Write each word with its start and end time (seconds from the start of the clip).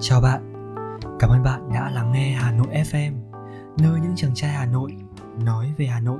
Chào 0.00 0.20
bạn, 0.20 0.52
cảm 1.18 1.30
ơn 1.30 1.42
bạn 1.42 1.72
đã 1.72 1.90
lắng 1.90 2.12
nghe 2.12 2.32
Hà 2.32 2.52
Nội 2.52 2.66
FM, 2.66 3.12
nơi 3.78 4.00
những 4.00 4.16
chàng 4.16 4.34
trai 4.34 4.50
Hà 4.50 4.66
Nội 4.66 4.96
nói 5.44 5.74
về 5.78 5.86
Hà 5.86 6.00
Nội. 6.00 6.18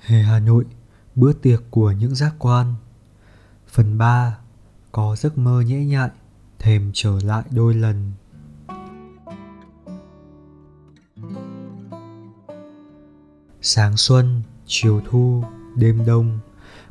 Hè 0.00 0.22
Hà 0.22 0.38
Nội, 0.38 0.64
bữa 1.14 1.32
tiệc 1.32 1.62
của 1.70 1.92
những 1.92 2.14
giác 2.14 2.34
quan. 2.38 2.74
Phần 3.66 3.98
3, 3.98 4.38
có 4.92 5.16
giấc 5.16 5.38
mơ 5.38 5.60
nhễ 5.60 5.84
nhại, 5.84 6.10
thèm 6.58 6.90
trở 6.94 7.18
lại 7.24 7.42
đôi 7.50 7.74
lần. 7.74 8.12
Sáng 13.60 13.96
xuân, 13.96 14.42
chiều 14.66 15.00
thu, 15.10 15.44
đêm 15.76 16.04
đông 16.06 16.38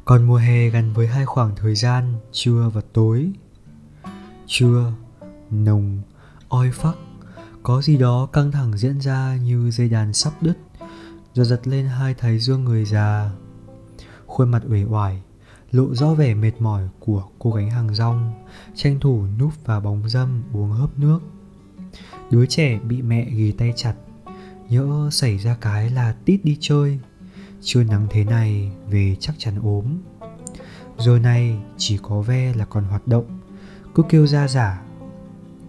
còn 0.10 0.24
mùa 0.24 0.38
hè 0.38 0.70
gắn 0.70 0.94
với 0.94 1.08
hai 1.08 1.26
khoảng 1.26 1.56
thời 1.56 1.76
gian, 1.76 2.14
trưa 2.32 2.72
và 2.74 2.82
tối. 2.94 3.32
Trưa, 4.48 4.94
nồng, 5.52 6.02
oi 6.48 6.72
phắc, 6.72 6.96
có 7.64 7.82
gì 7.82 7.98
đó 7.98 8.26
căng 8.26 8.52
thẳng 8.52 8.78
diễn 8.78 9.02
ra 9.02 9.36
như 9.36 9.72
dây 9.72 9.90
đàn 9.90 10.14
sắp 10.14 10.34
đứt 10.42 10.54
rồi 11.34 11.46
giật 11.46 11.68
lên 11.68 11.86
hai 11.86 12.14
thái 12.14 12.40
dương 12.40 12.64
người 12.64 12.86
già. 12.86 13.32
Khuôn 14.26 14.50
mặt 14.50 14.64
uể 14.70 14.84
oải, 14.84 15.22
lộ 15.72 15.96
rõ 15.96 16.14
vẻ 16.14 16.34
mệt 16.34 16.54
mỏi 16.60 16.90
của 17.00 17.24
cô 17.40 17.52
gánh 17.52 17.70
hàng 17.70 17.96
rong, 17.96 18.32
tranh 18.76 19.00
thủ 19.00 19.26
núp 19.40 19.66
vào 19.66 19.82
bóng 19.82 20.10
dâm 20.10 20.44
uống 20.54 20.72
hớp 20.72 21.00
nước. 21.00 21.20
Đứa 22.32 22.46
trẻ 22.46 22.80
bị 22.80 23.02
mẹ 23.02 23.30
ghi 23.30 23.52
tay 23.52 23.74
chặt, 23.76 23.94
nhỡ 24.70 25.10
xảy 25.12 25.38
ra 25.38 25.58
cái 25.62 25.90
là 25.90 26.16
tít 26.26 26.46
đi 26.46 26.58
chơi 26.60 27.00
chưa 27.62 27.84
nắng 27.84 28.08
thế 28.10 28.24
này 28.24 28.72
về 28.90 29.16
chắc 29.20 29.36
chắn 29.38 29.60
ốm. 29.64 29.86
Giờ 30.98 31.20
này 31.20 31.58
chỉ 31.78 32.00
có 32.02 32.22
ve 32.22 32.54
là 32.54 32.66
còn 32.66 32.84
hoạt 32.84 33.08
động, 33.08 33.40
cứ 33.96 34.04
kêu 34.10 34.28
ra 34.28 34.48
giả, 34.48 34.82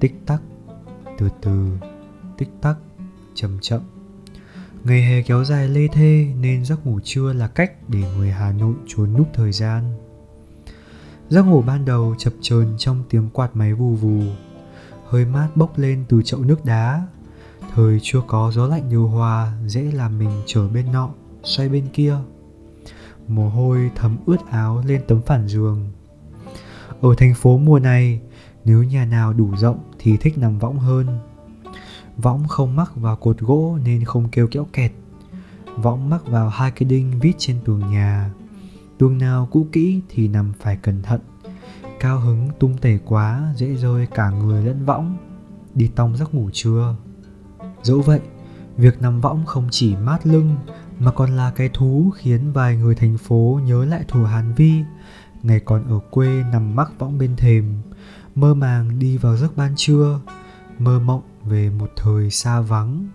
tích 0.00 0.26
tắc, 0.26 0.42
từ 1.18 1.28
từ, 1.40 1.68
tích 2.38 2.50
tắc, 2.60 2.76
chậm 3.34 3.58
chậm. 3.60 3.80
Ngày 4.84 5.02
hè 5.02 5.22
kéo 5.22 5.44
dài 5.44 5.68
lê 5.68 5.88
thê 5.88 6.26
nên 6.40 6.64
giấc 6.64 6.86
ngủ 6.86 7.00
trưa 7.04 7.32
là 7.32 7.48
cách 7.48 7.72
để 7.88 8.02
người 8.16 8.30
hà 8.30 8.52
nội 8.52 8.74
trốn 8.86 9.12
núp 9.16 9.28
thời 9.34 9.52
gian. 9.52 9.94
Giấc 11.28 11.42
ngủ 11.42 11.62
ban 11.62 11.84
đầu 11.84 12.14
chập 12.18 12.32
chờn 12.40 12.74
trong 12.78 13.02
tiếng 13.10 13.30
quạt 13.30 13.56
máy 13.56 13.74
vù 13.74 13.94
vù, 13.94 14.22
hơi 15.08 15.24
mát 15.24 15.48
bốc 15.54 15.78
lên 15.78 16.04
từ 16.08 16.22
chậu 16.22 16.40
nước 16.40 16.64
đá. 16.64 17.06
Thời 17.74 17.98
chưa 18.02 18.20
có 18.26 18.52
gió 18.54 18.66
lạnh 18.66 18.90
điều 18.90 19.08
hòa, 19.08 19.52
dễ 19.66 19.82
làm 19.82 20.18
mình 20.18 20.42
trở 20.46 20.68
bên 20.68 20.92
nọ 20.92 21.10
xoay 21.42 21.68
bên 21.68 21.88
kia. 21.92 22.16
Mồ 23.28 23.48
hôi 23.48 23.90
thấm 23.94 24.16
ướt 24.26 24.46
áo 24.50 24.82
lên 24.86 25.02
tấm 25.08 25.22
phản 25.22 25.48
giường. 25.48 25.88
Ở 27.00 27.14
thành 27.18 27.34
phố 27.34 27.58
mùa 27.58 27.78
này, 27.78 28.20
nếu 28.64 28.82
nhà 28.82 29.04
nào 29.04 29.32
đủ 29.32 29.56
rộng 29.56 29.78
thì 29.98 30.16
thích 30.16 30.38
nằm 30.38 30.58
võng 30.58 30.78
hơn. 30.78 31.06
Võng 32.16 32.48
không 32.48 32.76
mắc 32.76 32.96
vào 32.96 33.16
cột 33.16 33.38
gỗ 33.38 33.78
nên 33.84 34.04
không 34.04 34.28
kêu 34.28 34.46
kẽo 34.46 34.66
kẹt. 34.72 34.92
Võng 35.76 36.10
mắc 36.10 36.26
vào 36.26 36.48
hai 36.48 36.70
cái 36.70 36.88
đinh 36.88 37.20
vít 37.20 37.34
trên 37.38 37.56
tường 37.64 37.90
nhà. 37.90 38.30
Tường 38.98 39.18
nào 39.18 39.48
cũ 39.50 39.66
kỹ 39.72 40.00
thì 40.08 40.28
nằm 40.28 40.52
phải 40.60 40.76
cẩn 40.76 41.02
thận. 41.02 41.20
Cao 42.00 42.20
hứng 42.20 42.48
tung 42.58 42.78
tẩy 42.78 42.98
quá, 43.04 43.52
dễ 43.56 43.74
rơi 43.74 44.06
cả 44.06 44.30
người 44.30 44.64
lẫn 44.64 44.84
võng. 44.84 45.16
Đi 45.74 45.90
tong 45.96 46.16
giấc 46.16 46.34
ngủ 46.34 46.50
trưa. 46.52 46.96
Dẫu 47.82 48.00
vậy, 48.00 48.20
việc 48.76 49.02
nằm 49.02 49.20
võng 49.20 49.46
không 49.46 49.68
chỉ 49.70 49.96
mát 49.96 50.26
lưng 50.26 50.56
mà 51.00 51.10
còn 51.10 51.36
là 51.36 51.50
cái 51.50 51.70
thú 51.74 52.12
khiến 52.16 52.52
vài 52.52 52.76
người 52.76 52.94
thành 52.94 53.18
phố 53.18 53.60
nhớ 53.64 53.84
lại 53.84 54.04
thủ 54.08 54.24
Hàn 54.24 54.54
Vi, 54.54 54.72
ngày 55.42 55.60
còn 55.60 55.84
ở 55.88 55.98
quê 56.10 56.42
nằm 56.52 56.76
mắc 56.76 56.90
võng 56.98 57.18
bên 57.18 57.36
thềm, 57.36 57.82
mơ 58.34 58.54
màng 58.54 58.98
đi 58.98 59.16
vào 59.16 59.36
giấc 59.36 59.56
ban 59.56 59.74
trưa, 59.76 60.20
mơ 60.78 60.98
mộng 60.98 61.22
về 61.44 61.70
một 61.70 61.90
thời 61.96 62.30
xa 62.30 62.60
vắng. 62.60 63.08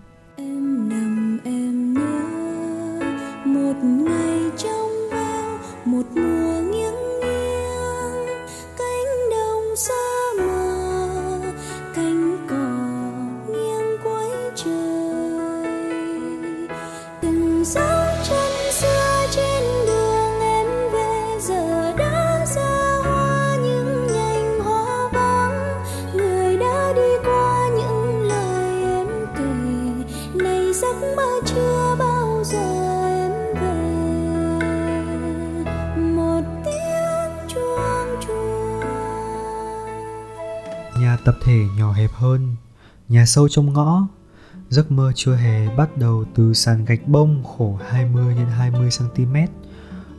Nhà 41.00 41.16
tập 41.24 41.34
thể 41.42 41.66
nhỏ 41.76 41.92
hẹp 41.92 42.10
hơn, 42.12 42.56
nhà 43.08 43.26
sâu 43.26 43.48
trong 43.48 43.72
ngõ. 43.72 44.06
Giấc 44.68 44.90
mơ 44.90 45.12
chưa 45.14 45.34
hè 45.34 45.76
bắt 45.76 45.96
đầu 45.96 46.24
từ 46.34 46.54
sàn 46.54 46.84
gạch 46.84 47.08
bông 47.08 47.44
khổ 47.44 47.78
20 47.88 48.34
x 48.34 48.52
20 48.58 48.90
cm 48.98 49.34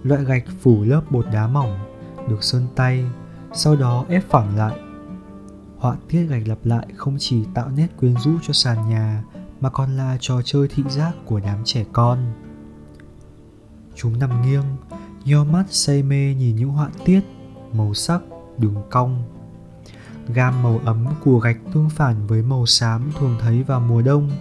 loại 0.04 0.24
gạch 0.24 0.44
phủ 0.62 0.84
lớp 0.84 1.02
bột 1.10 1.26
đá 1.34 1.48
mỏng 1.48 1.80
được 2.30 2.44
sơn 2.44 2.68
tay, 2.76 3.06
sau 3.54 3.76
đó 3.76 4.06
ép 4.10 4.30
phẳng 4.30 4.58
lại. 4.58 4.80
Họa 5.78 5.96
tiết 6.10 6.26
gạch 6.30 6.48
lặp 6.48 6.58
lại 6.64 6.88
không 6.96 7.16
chỉ 7.20 7.44
tạo 7.54 7.70
nét 7.70 7.88
quyến 8.00 8.16
rũ 8.18 8.32
cho 8.48 8.54
sàn 8.54 8.90
nhà 8.90 9.24
mà 9.60 9.70
còn 9.70 9.98
là 9.98 10.18
trò 10.20 10.42
chơi 10.46 10.68
thị 10.68 10.84
giác 10.90 11.12
của 11.26 11.40
đám 11.40 11.58
trẻ 11.64 11.86
con. 11.94 12.20
Chúng 13.96 14.20
nằm 14.20 14.42
nghiêng 14.42 14.64
nheo 15.26 15.46
mắt 15.46 15.64
say 15.70 16.04
mê 16.04 16.36
nhìn 16.36 16.56
những 16.56 16.70
họa 16.70 16.90
tiết, 17.06 17.22
màu 17.74 17.94
sắc, 17.94 18.22
đường 18.58 18.76
cong. 18.90 19.24
Gam 20.34 20.64
màu 20.64 20.82
ấm 20.86 21.08
của 21.24 21.40
gạch 21.40 21.58
tương 21.74 21.90
phản 21.90 22.28
với 22.28 22.42
màu 22.42 22.66
xám 22.66 23.12
thường 23.20 23.36
thấy 23.42 23.64
vào 23.64 23.80
mùa 23.80 24.02
đông, 24.02 24.32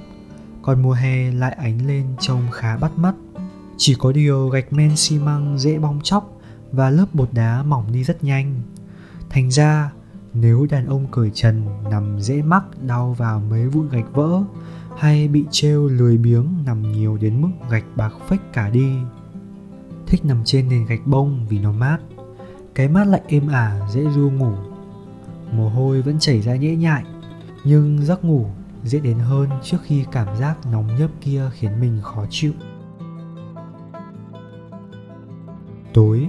còn 0.62 0.82
mùa 0.82 0.93
hè 0.93 1.33
lại 1.33 1.53
ánh 1.53 1.87
lên 1.87 2.06
trông 2.21 2.43
khá 2.53 2.77
bắt 2.77 2.98
mắt. 2.98 3.15
Chỉ 3.77 3.94
có 3.98 4.12
điều 4.12 4.48
gạch 4.48 4.72
men 4.72 4.97
xi 4.97 5.19
măng 5.19 5.59
dễ 5.59 5.78
bong 5.78 6.00
chóc 6.03 6.41
và 6.72 6.91
lớp 6.91 7.06
bột 7.12 7.28
đá 7.33 7.62
mỏng 7.62 7.93
đi 7.93 8.04
rất 8.04 8.25
nhanh. 8.25 8.54
Thành 9.31 9.50
ra, 9.50 9.93
nếu 10.34 10.66
đàn 10.71 10.87
ông 10.87 11.06
cởi 11.10 11.31
trần 11.34 11.65
nằm 11.91 12.21
dễ 12.21 12.43
mắc 12.43 12.65
đau 12.83 13.12
vào 13.19 13.41
mấy 13.41 13.69
vụn 13.69 13.88
gạch 13.88 14.12
vỡ 14.12 14.43
hay 14.97 15.29
bị 15.29 15.45
trêu 15.51 15.87
lười 15.87 16.19
biếng 16.19 16.47
nằm 16.67 16.93
nhiều 16.93 17.17
đến 17.17 17.41
mức 17.41 17.49
gạch 17.71 17.84
bạc 17.97 18.12
phách 18.29 18.53
cả 18.53 18.71
đi. 18.71 18.97
Thích 20.07 20.25
nằm 20.25 20.45
trên 20.45 20.69
nền 20.69 20.87
gạch 20.87 21.07
bông 21.07 21.47
vì 21.49 21.59
nó 21.59 21.73
mát, 21.73 21.99
cái 22.75 22.89
mát 22.89 23.07
lạnh 23.07 23.23
êm 23.29 23.49
ả, 23.49 23.81
dễ 23.91 24.05
ru 24.15 24.31
ngủ. 24.31 24.53
Mồ 25.53 25.69
hôi 25.69 26.03
vẫn 26.03 26.19
chảy 26.19 26.41
ra 26.41 26.57
nhễ 26.57 26.77
nhại, 26.77 27.05
nhưng 27.65 28.05
giấc 28.05 28.25
ngủ 28.25 28.47
dễ 28.84 29.01
đến 29.01 29.19
hơn 29.19 29.49
trước 29.62 29.79
khi 29.83 30.05
cảm 30.12 30.37
giác 30.37 30.67
nóng 30.73 30.97
nhấp 30.99 31.11
kia 31.21 31.51
khiến 31.53 31.81
mình 31.81 32.01
khó 32.03 32.27
chịu. 32.31 32.53
Tối, 35.95 36.27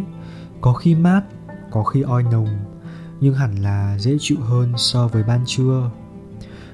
có 0.61 0.73
khi 0.73 0.95
mát, 0.95 1.21
có 1.71 1.83
khi 1.83 2.01
oi 2.01 2.23
nồng, 2.23 2.47
nhưng 3.19 3.33
hẳn 3.33 3.55
là 3.55 3.97
dễ 3.99 4.17
chịu 4.19 4.37
hơn 4.41 4.73
so 4.77 5.07
với 5.07 5.23
ban 5.23 5.41
trưa. 5.45 5.91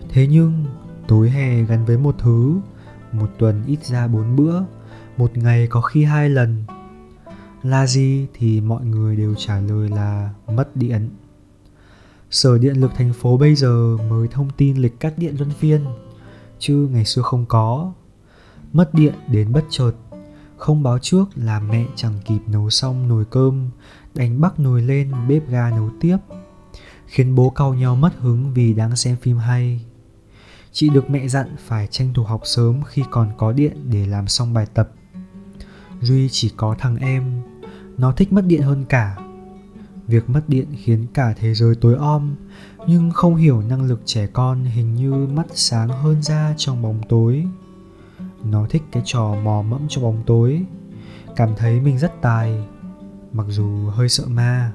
Thế 0.09 0.27
nhưng 0.27 0.65
tối 1.07 1.29
hè 1.29 1.63
gắn 1.63 1.85
với 1.85 1.97
một 1.97 2.15
thứ 2.19 2.59
một 3.11 3.29
tuần 3.39 3.63
ít 3.67 3.85
ra 3.85 4.07
bốn 4.07 4.35
bữa 4.35 4.61
một 5.17 5.37
ngày 5.37 5.67
có 5.67 5.81
khi 5.81 6.03
hai 6.03 6.29
lần 6.29 6.63
là 7.63 7.87
gì 7.87 8.27
thì 8.33 8.61
mọi 8.61 8.85
người 8.85 9.15
đều 9.15 9.35
trả 9.35 9.59
lời 9.59 9.89
là 9.89 10.33
mất 10.47 10.75
điện 10.75 11.09
Sở 12.33 12.57
Điện 12.57 12.81
lực 12.81 12.91
thành 12.95 13.13
phố 13.13 13.37
bây 13.37 13.55
giờ 13.55 13.97
mới 14.09 14.27
thông 14.27 14.49
tin 14.57 14.77
lịch 14.77 14.99
cắt 14.99 15.13
điện 15.17 15.35
luân 15.37 15.51
phiên, 15.51 15.85
chứ 16.59 16.89
ngày 16.91 17.05
xưa 17.05 17.21
không 17.21 17.45
có. 17.45 17.93
Mất 18.73 18.93
điện 18.93 19.13
đến 19.27 19.53
bất 19.53 19.65
chợt, 19.69 19.91
không 20.57 20.83
báo 20.83 20.99
trước 20.99 21.25
là 21.35 21.59
mẹ 21.59 21.85
chẳng 21.95 22.13
kịp 22.25 22.39
nấu 22.47 22.69
xong 22.69 23.07
nồi 23.07 23.25
cơm, 23.25 23.69
đánh 24.13 24.41
bắc 24.41 24.59
nồi 24.59 24.81
lên 24.81 25.11
bếp 25.27 25.49
ga 25.49 25.69
nấu 25.69 25.89
tiếp, 26.01 26.17
khiến 27.05 27.35
bố 27.35 27.49
cau 27.49 27.73
nhau 27.73 27.95
mất 27.95 28.13
hứng 28.19 28.53
vì 28.53 28.73
đang 28.73 28.95
xem 28.95 29.15
phim 29.21 29.37
hay. 29.37 29.85
Chị 30.75 30.89
được 30.89 31.09
mẹ 31.09 31.27
dặn 31.27 31.55
phải 31.57 31.87
tranh 31.87 32.13
thủ 32.13 32.23
học 32.23 32.41
sớm 32.43 32.81
khi 32.83 33.03
còn 33.11 33.31
có 33.37 33.51
điện 33.51 33.77
để 33.89 34.05
làm 34.05 34.27
xong 34.27 34.53
bài 34.53 34.65
tập. 34.73 34.91
Duy 36.01 36.29
chỉ 36.31 36.51
có 36.57 36.75
thằng 36.79 36.95
em, 36.95 37.41
nó 37.97 38.11
thích 38.11 38.33
mất 38.33 38.45
điện 38.45 38.61
hơn 38.61 38.85
cả. 38.89 39.17
Việc 40.07 40.29
mất 40.29 40.41
điện 40.47 40.67
khiến 40.83 41.05
cả 41.13 41.33
thế 41.39 41.53
giới 41.53 41.75
tối 41.75 41.95
om 41.95 42.35
nhưng 42.87 43.11
không 43.11 43.35
hiểu 43.35 43.61
năng 43.61 43.83
lực 43.83 44.01
trẻ 44.05 44.27
con 44.27 44.63
hình 44.63 44.95
như 44.95 45.11
mắt 45.13 45.45
sáng 45.53 45.89
hơn 45.89 46.23
ra 46.23 46.53
trong 46.57 46.81
bóng 46.81 47.01
tối. 47.09 47.45
Nó 48.43 48.67
thích 48.69 48.83
cái 48.91 49.03
trò 49.05 49.35
mò 49.43 49.61
mẫm 49.61 49.81
trong 49.89 50.03
bóng 50.03 50.23
tối. 50.25 50.65
Cảm 51.35 51.49
thấy 51.57 51.81
mình 51.81 51.99
rất 51.99 52.21
tài 52.21 52.67
mặc 53.33 53.45
dù 53.49 53.87
hơi 53.89 54.09
sợ 54.09 54.25
ma. 54.27 54.71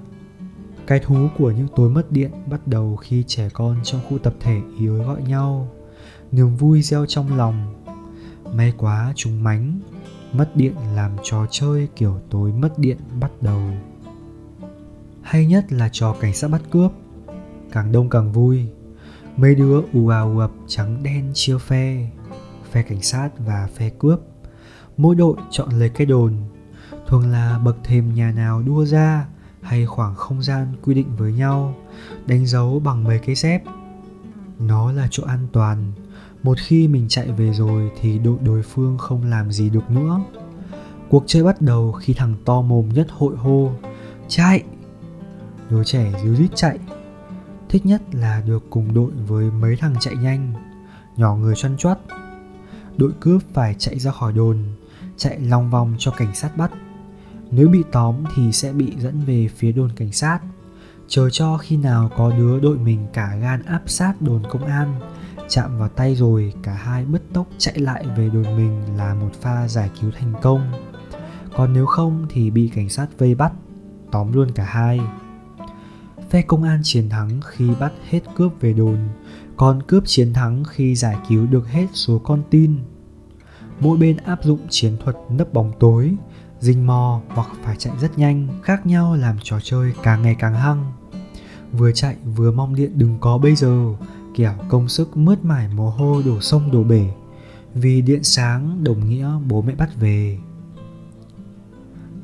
Cái 0.87 1.01
thú 1.01 1.29
của 1.39 1.51
những 1.51 1.69
tối 1.77 1.91
mất 1.91 2.13
điện 2.13 2.31
bắt 2.51 2.67
đầu 2.67 2.97
khi 2.97 3.25
trẻ 3.27 3.49
con 3.53 3.77
trong 3.83 4.01
khu 4.09 4.19
tập 4.19 4.35
thể 4.41 4.61
yếu 4.79 5.03
gọi 5.03 5.23
nhau. 5.23 5.69
Niềm 6.33 6.57
vui 6.57 6.83
gieo 6.83 7.07
trong 7.07 7.37
lòng. 7.37 7.85
May 8.53 8.73
quá 8.79 9.13
chúng 9.17 9.43
mánh, 9.45 9.81
mất 10.33 10.57
điện 10.57 10.75
làm 10.95 11.13
trò 11.23 11.47
chơi 11.51 11.89
kiểu 11.97 12.21
tối 12.31 12.53
mất 12.53 12.79
điện 12.79 12.97
bắt 13.21 13.31
đầu. 13.41 13.63
Hay 15.23 15.47
nhất 15.47 15.73
là 15.73 15.89
trò 15.93 16.17
cảnh 16.21 16.35
sát 16.35 16.49
bắt 16.49 16.63
cướp. 16.71 16.93
Càng 17.73 17.93
đông 17.93 18.09
càng 18.09 18.33
vui. 18.33 18.67
Mấy 19.37 19.55
đứa 19.55 19.83
ù 19.93 20.09
ào 20.09 20.39
ập 20.39 20.51
trắng 20.67 21.03
đen 21.03 21.31
chia 21.35 21.59
phe, 21.59 22.11
phe 22.71 22.83
cảnh 22.83 23.03
sát 23.03 23.31
và 23.39 23.69
phe 23.75 23.91
cướp. 23.91 24.21
Mỗi 24.97 25.15
đội 25.15 25.37
chọn 25.51 25.69
lấy 25.71 25.89
cái 25.89 26.07
đồn, 26.07 26.33
thường 27.07 27.31
là 27.31 27.59
bậc 27.59 27.77
thềm 27.85 28.15
nhà 28.15 28.33
nào 28.33 28.63
đua 28.63 28.85
ra 28.85 29.27
hay 29.63 29.87
khoảng 29.87 30.15
không 30.15 30.43
gian 30.43 30.67
quy 30.83 30.95
định 30.95 31.17
với 31.17 31.33
nhau 31.33 31.75
đánh 32.27 32.47
dấu 32.47 32.81
bằng 32.81 33.05
mấy 33.05 33.19
cái 33.19 33.35
dép 33.35 33.63
nó 34.59 34.93
là 34.93 35.09
chỗ 35.11 35.23
an 35.27 35.47
toàn 35.53 35.93
một 36.49 36.59
khi 36.59 36.89
mình 36.89 37.07
chạy 37.09 37.33
về 37.33 37.53
rồi 37.53 37.91
thì 38.01 38.19
đội 38.19 38.39
đối 38.41 38.63
phương 38.63 38.99
không 38.99 39.25
làm 39.25 39.53
gì 39.53 39.71
được 39.71 39.91
nữa. 39.91 40.21
Cuộc 41.09 41.25
chơi 41.27 41.43
bắt 41.43 41.63
đầu 41.63 41.93
khi 41.93 42.15
thằng 42.15 42.35
to 42.45 42.63
mồm 42.63 42.89
nhất 42.89 43.07
hội 43.11 43.37
hô, 43.37 43.71
chạy! 44.29 44.63
Đứa 45.71 45.85
trẻ 45.85 46.13
díu 46.23 46.35
dít 46.35 46.51
chạy. 46.55 46.79
Thích 47.69 47.87
nhất 47.87 48.03
là 48.13 48.43
được 48.47 48.65
cùng 48.71 48.95
đội 48.95 49.11
với 49.27 49.51
mấy 49.51 49.77
thằng 49.77 49.95
chạy 50.01 50.17
nhanh, 50.17 50.53
nhỏ 51.17 51.37
người 51.37 51.55
choăn 51.55 51.77
choắt. 51.77 51.99
Đội 52.97 53.13
cướp 53.21 53.43
phải 53.53 53.75
chạy 53.79 53.99
ra 53.99 54.11
khỏi 54.11 54.33
đồn, 54.33 54.59
chạy 55.17 55.41
lòng 55.41 55.71
vòng 55.71 55.95
cho 55.99 56.11
cảnh 56.11 56.35
sát 56.35 56.57
bắt. 56.57 56.71
Nếu 57.51 57.69
bị 57.69 57.83
tóm 57.93 58.15
thì 58.35 58.53
sẽ 58.53 58.73
bị 58.73 58.93
dẫn 58.99 59.21
về 59.27 59.49
phía 59.57 59.73
đồn 59.73 59.91
cảnh 59.97 60.13
sát. 60.13 60.39
Chờ 61.09 61.31
cho 61.31 61.59
khi 61.59 61.77
nào 61.77 62.11
có 62.17 62.31
đứa 62.31 62.61
đội 62.61 62.79
mình 62.79 63.07
cả 63.13 63.37
gan 63.41 63.63
áp 63.63 63.83
sát 63.87 64.23
đồn 64.23 64.43
công 64.51 64.65
an 64.65 65.01
chạm 65.49 65.79
vào 65.79 65.89
tay 65.89 66.15
rồi, 66.15 66.53
cả 66.63 66.73
hai 66.73 67.05
bứt 67.05 67.23
tốc 67.33 67.47
chạy 67.59 67.79
lại 67.79 68.05
về 68.17 68.29
đồn 68.29 68.57
mình 68.57 68.97
là 68.97 69.15
một 69.15 69.31
pha 69.41 69.69
giải 69.69 69.91
cứu 70.01 70.11
thành 70.19 70.33
công. 70.43 70.73
Còn 71.57 71.73
nếu 71.73 71.87
không 71.87 72.27
thì 72.31 72.51
bị 72.51 72.71
cảnh 72.75 72.89
sát 72.89 73.19
vây 73.19 73.35
bắt, 73.35 73.53
tóm 74.13 74.33
luôn 74.33 74.53
cả 74.55 74.65
hai. 74.65 75.01
Phe 76.31 76.43
công 76.43 76.63
an 76.63 76.81
chiến 76.83 77.09
thắng 77.09 77.41
khi 77.45 77.71
bắt 77.81 77.93
hết 78.09 78.21
cướp 78.37 78.53
về 78.61 78.73
đồn, 78.73 78.99
còn 79.57 79.83
cướp 79.83 80.03
chiến 80.07 80.33
thắng 80.33 80.65
khi 80.65 80.95
giải 80.95 81.17
cứu 81.29 81.47
được 81.47 81.69
hết 81.69 81.87
số 81.93 82.19
con 82.19 82.43
tin. 82.51 82.79
Mỗi 83.81 83.99
bên 83.99 84.17
áp 84.17 84.45
dụng 84.45 84.61
chiến 84.71 84.97
thuật 85.05 85.17
nấp 85.31 85.53
bóng 85.53 85.73
tối, 85.81 86.15
rình 86.61 86.87
mò 86.87 87.21
hoặc 87.29 87.49
phải 87.63 87.77
chạy 87.77 87.93
rất 88.01 88.19
nhanh, 88.19 88.49
khác 88.63 88.87
nhau 88.87 89.17
làm 89.17 89.37
trò 89.43 89.59
chơi 89.63 89.93
càng 90.03 90.23
ngày 90.23 90.37
càng 90.39 90.55
hăng. 90.55 90.93
Vừa 91.73 91.93
chạy 91.93 92.17
vừa 92.37 92.53
mong 92.53 92.75
điện 92.75 92.93
đừng 92.95 93.19
có 93.21 93.39
bây 93.39 93.55
giờ 93.55 93.95
kẻo 94.39 94.55
công 94.69 94.89
sức 94.89 95.17
mướt 95.17 95.45
mải 95.45 95.69
mồ 95.69 95.91
hôi 95.91 96.23
đổ 96.23 96.41
sông 96.41 96.71
đổ 96.73 96.85
bể 96.85 97.11
vì 97.75 98.03
điện 98.03 98.23
sáng 98.23 98.85
đồng 98.85 99.09
nghĩa 99.09 99.31
bố 99.49 99.63
mẹ 99.63 99.75
bắt 99.75 99.91
về. 100.01 100.39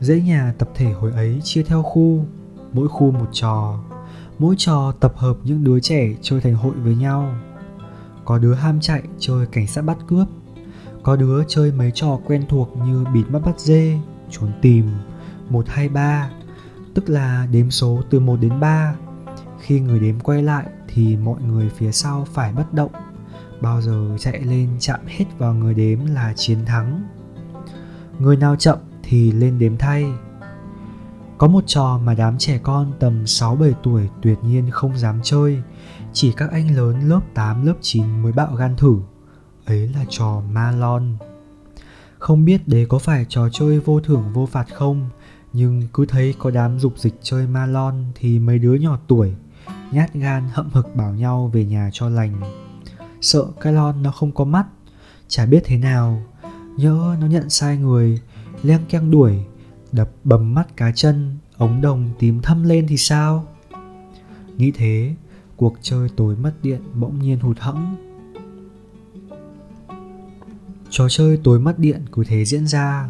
Dãy 0.00 0.20
nhà 0.20 0.54
tập 0.58 0.70
thể 0.74 0.92
hồi 0.92 1.12
ấy 1.12 1.40
chia 1.44 1.62
theo 1.62 1.82
khu 1.82 2.24
mỗi 2.72 2.88
khu 2.88 3.10
một 3.10 3.28
trò. 3.32 3.80
Mỗi 4.38 4.54
trò 4.58 4.92
tập 5.00 5.12
hợp 5.16 5.36
những 5.44 5.64
đứa 5.64 5.80
trẻ 5.80 6.14
chơi 6.22 6.40
thành 6.40 6.54
hội 6.54 6.74
với 6.74 6.96
nhau. 6.96 7.34
Có 8.24 8.38
đứa 8.38 8.54
ham 8.54 8.80
chạy 8.80 9.02
chơi 9.18 9.46
cảnh 9.46 9.66
sát 9.66 9.82
bắt 9.82 9.98
cướp 10.06 10.28
có 11.02 11.16
đứa 11.16 11.44
chơi 11.48 11.72
mấy 11.72 11.90
trò 11.94 12.18
quen 12.26 12.44
thuộc 12.48 12.76
như 12.86 13.04
bịt 13.14 13.24
mắt 13.28 13.38
bắt 13.44 13.60
dê 13.60 13.98
trốn 14.30 14.50
tìm 14.62 14.90
1, 15.50 15.64
2, 15.68 15.88
3 15.88 16.30
Tức 16.94 17.08
là 17.08 17.46
đếm 17.50 17.70
số 17.70 18.02
từ 18.10 18.20
1 18.20 18.36
đến 18.40 18.60
3 18.60 18.94
Khi 19.60 19.80
người 19.80 19.98
đếm 19.98 20.20
quay 20.20 20.42
lại 20.42 20.64
thì 20.94 21.16
mọi 21.16 21.42
người 21.42 21.68
phía 21.68 21.92
sau 21.92 22.26
phải 22.32 22.52
bất 22.52 22.74
động 22.74 22.90
Bao 23.64 23.82
giờ 23.82 24.16
chạy 24.18 24.40
lên 24.40 24.68
chạm 24.78 25.00
hết 25.06 25.24
vào 25.38 25.54
người 25.54 25.74
đếm 25.74 25.98
là 26.06 26.32
chiến 26.36 26.64
thắng. 26.64 27.02
Người 28.18 28.36
nào 28.36 28.56
chậm 28.56 28.78
thì 29.02 29.32
lên 29.32 29.58
đếm 29.58 29.76
thay. 29.76 30.06
Có 31.38 31.46
một 31.46 31.64
trò 31.66 32.00
mà 32.04 32.14
đám 32.14 32.38
trẻ 32.38 32.58
con 32.62 32.92
tầm 33.00 33.24
6-7 33.24 33.72
tuổi 33.82 34.08
tuyệt 34.22 34.38
nhiên 34.42 34.70
không 34.70 34.98
dám 34.98 35.20
chơi 35.22 35.62
Chỉ 36.12 36.32
các 36.32 36.50
anh 36.50 36.76
lớn 36.76 37.08
lớp 37.08 37.20
8, 37.34 37.66
lớp 37.66 37.74
9 37.80 38.22
mới 38.22 38.32
bạo 38.32 38.54
gan 38.54 38.76
thử. 38.76 38.96
Ấy 39.64 39.88
là 39.88 40.04
trò 40.08 40.42
ma 40.50 40.70
lon. 40.70 41.16
Không 42.18 42.44
biết 42.44 42.68
đấy 42.68 42.86
có 42.88 42.98
phải 42.98 43.26
trò 43.28 43.48
chơi 43.52 43.80
vô 43.80 44.00
thưởng 44.00 44.24
vô 44.32 44.46
phạt 44.46 44.66
không 44.74 45.08
Nhưng 45.52 45.82
cứ 45.92 46.06
thấy 46.06 46.34
có 46.38 46.50
đám 46.50 46.78
dục 46.78 46.98
dịch 46.98 47.14
chơi 47.22 47.46
ma 47.46 47.66
lon 47.66 47.94
Thì 48.14 48.38
mấy 48.38 48.58
đứa 48.58 48.74
nhỏ 48.74 48.98
tuổi 49.06 49.34
Nhát 49.94 50.14
gan 50.14 50.48
hậm 50.52 50.68
hực 50.72 50.96
bảo 50.96 51.12
nhau 51.14 51.50
về 51.52 51.64
nhà 51.64 51.90
cho 51.92 52.08
lành. 52.08 52.40
Sợ 53.20 53.44
cái 53.60 53.72
lon 53.72 54.02
nó 54.02 54.10
không 54.10 54.32
có 54.32 54.44
mắt, 54.44 54.66
Chả 55.28 55.46
biết 55.46 55.62
thế 55.64 55.78
nào. 55.78 56.22
Nhớ 56.76 57.16
nó 57.20 57.26
nhận 57.26 57.50
sai 57.50 57.76
người, 57.76 58.20
Leng 58.62 58.84
keng 58.88 59.10
đuổi, 59.10 59.44
Đập 59.92 60.10
bầm 60.24 60.54
mắt 60.54 60.76
cá 60.76 60.92
chân, 60.92 61.38
Ống 61.56 61.80
đồng 61.80 62.10
tím 62.18 62.42
thâm 62.42 62.62
lên 62.62 62.86
thì 62.88 62.96
sao? 62.96 63.46
Nghĩ 64.56 64.70
thế, 64.70 65.14
Cuộc 65.56 65.74
chơi 65.82 66.08
tối 66.16 66.36
mất 66.36 66.52
điện 66.62 66.80
bỗng 66.94 67.18
nhiên 67.18 67.38
hụt 67.40 67.58
hẫng. 67.58 67.96
Trò 70.90 71.08
chơi 71.08 71.40
tối 71.44 71.60
mất 71.60 71.78
điện 71.78 72.02
cứ 72.12 72.24
thế 72.24 72.44
diễn 72.44 72.66
ra. 72.66 73.08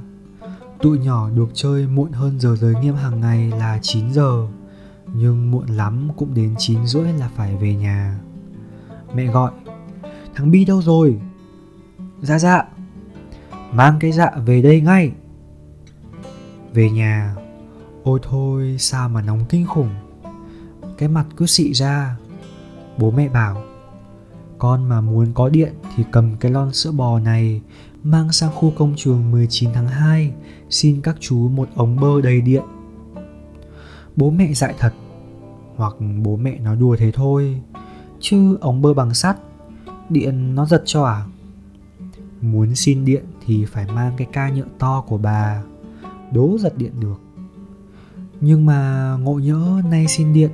Tụi 0.81 0.99
nhỏ 0.99 1.31
được 1.31 1.49
chơi 1.55 1.87
muộn 1.87 2.13
hơn 2.13 2.41
giờ 2.41 2.57
giới 2.57 2.75
nghiêm 2.83 2.95
hàng 2.95 3.21
ngày 3.21 3.51
là 3.51 3.79
9 3.83 4.13
giờ. 4.13 4.47
Nhưng 5.15 5.51
muộn 5.51 5.67
lắm 5.67 6.09
cũng 6.17 6.35
đến 6.35 6.55
9 6.59 6.87
rưỡi 6.87 7.13
là 7.13 7.31
phải 7.37 7.57
về 7.57 7.75
nhà. 7.75 8.21
Mẹ 9.15 9.27
gọi, 9.27 9.53
Thằng 10.35 10.51
Bi 10.51 10.65
đâu 10.65 10.83
rồi? 10.83 11.21
Dạ 12.23 12.39
dạ. 12.39 12.65
Mang 13.73 13.97
cái 14.01 14.13
dạ 14.13 14.31
về 14.47 14.63
đây 14.63 14.81
ngay. 14.81 15.13
Về 16.73 16.91
nhà, 16.91 17.37
Ôi 18.05 18.19
thôi, 18.23 18.77
sao 18.79 19.09
mà 19.09 19.23
nóng 19.23 19.45
kinh 19.49 19.67
khủng. 19.67 19.91
Cái 20.99 21.09
mặt 21.09 21.27
cứ 21.37 21.47
xị 21.47 21.73
ra. 21.73 22.17
Bố 22.99 23.11
mẹ 23.11 23.29
bảo, 23.29 23.63
con 24.59 24.89
mà 24.89 25.01
muốn 25.01 25.33
có 25.35 25.49
điện 25.49 25.73
thì 25.97 26.05
cầm 26.11 26.37
cái 26.41 26.53
lon 26.53 26.73
sữa 26.73 26.93
bò 26.93 27.19
này 27.19 27.61
mang 28.03 28.33
sang 28.33 28.51
khu 28.53 28.73
công 28.77 28.95
trường 28.97 29.31
19 29.31 29.71
tháng 29.75 29.89
2 29.89 30.33
xin 30.71 31.01
các 31.01 31.17
chú 31.21 31.49
một 31.49 31.69
ống 31.75 31.97
bơ 32.01 32.21
đầy 32.21 32.41
điện. 32.41 32.63
Bố 34.17 34.31
mẹ 34.31 34.53
dạy 34.53 34.75
thật 34.79 34.93
hoặc 35.77 35.95
bố 36.23 36.37
mẹ 36.37 36.59
nói 36.59 36.77
đùa 36.77 36.97
thế 36.99 37.13
thôi. 37.13 37.61
Chứ 38.21 38.59
ống 38.61 38.83
bơ 38.83 38.95
bằng 38.95 39.15
sắt, 39.15 39.37
điện 40.09 40.55
nó 40.55 40.67
giật 40.67 40.83
cho 40.87 41.05
à? 41.05 41.25
Muốn 42.41 42.75
xin 42.75 43.05
điện 43.05 43.25
thì 43.47 43.65
phải 43.65 43.87
mang 43.87 44.13
cái 44.17 44.27
ca 44.33 44.51
nhựa 44.51 44.69
to 44.79 45.01
của 45.01 45.19
bà, 45.19 45.63
đố 46.33 46.59
giật 46.59 46.79
điện 46.79 46.93
được. 47.01 47.21
Nhưng 48.41 48.67
mà 48.67 49.11
ngộ 49.21 49.35
nhỡ 49.35 49.83
nay 49.91 50.07
xin 50.09 50.33
điện, 50.33 50.51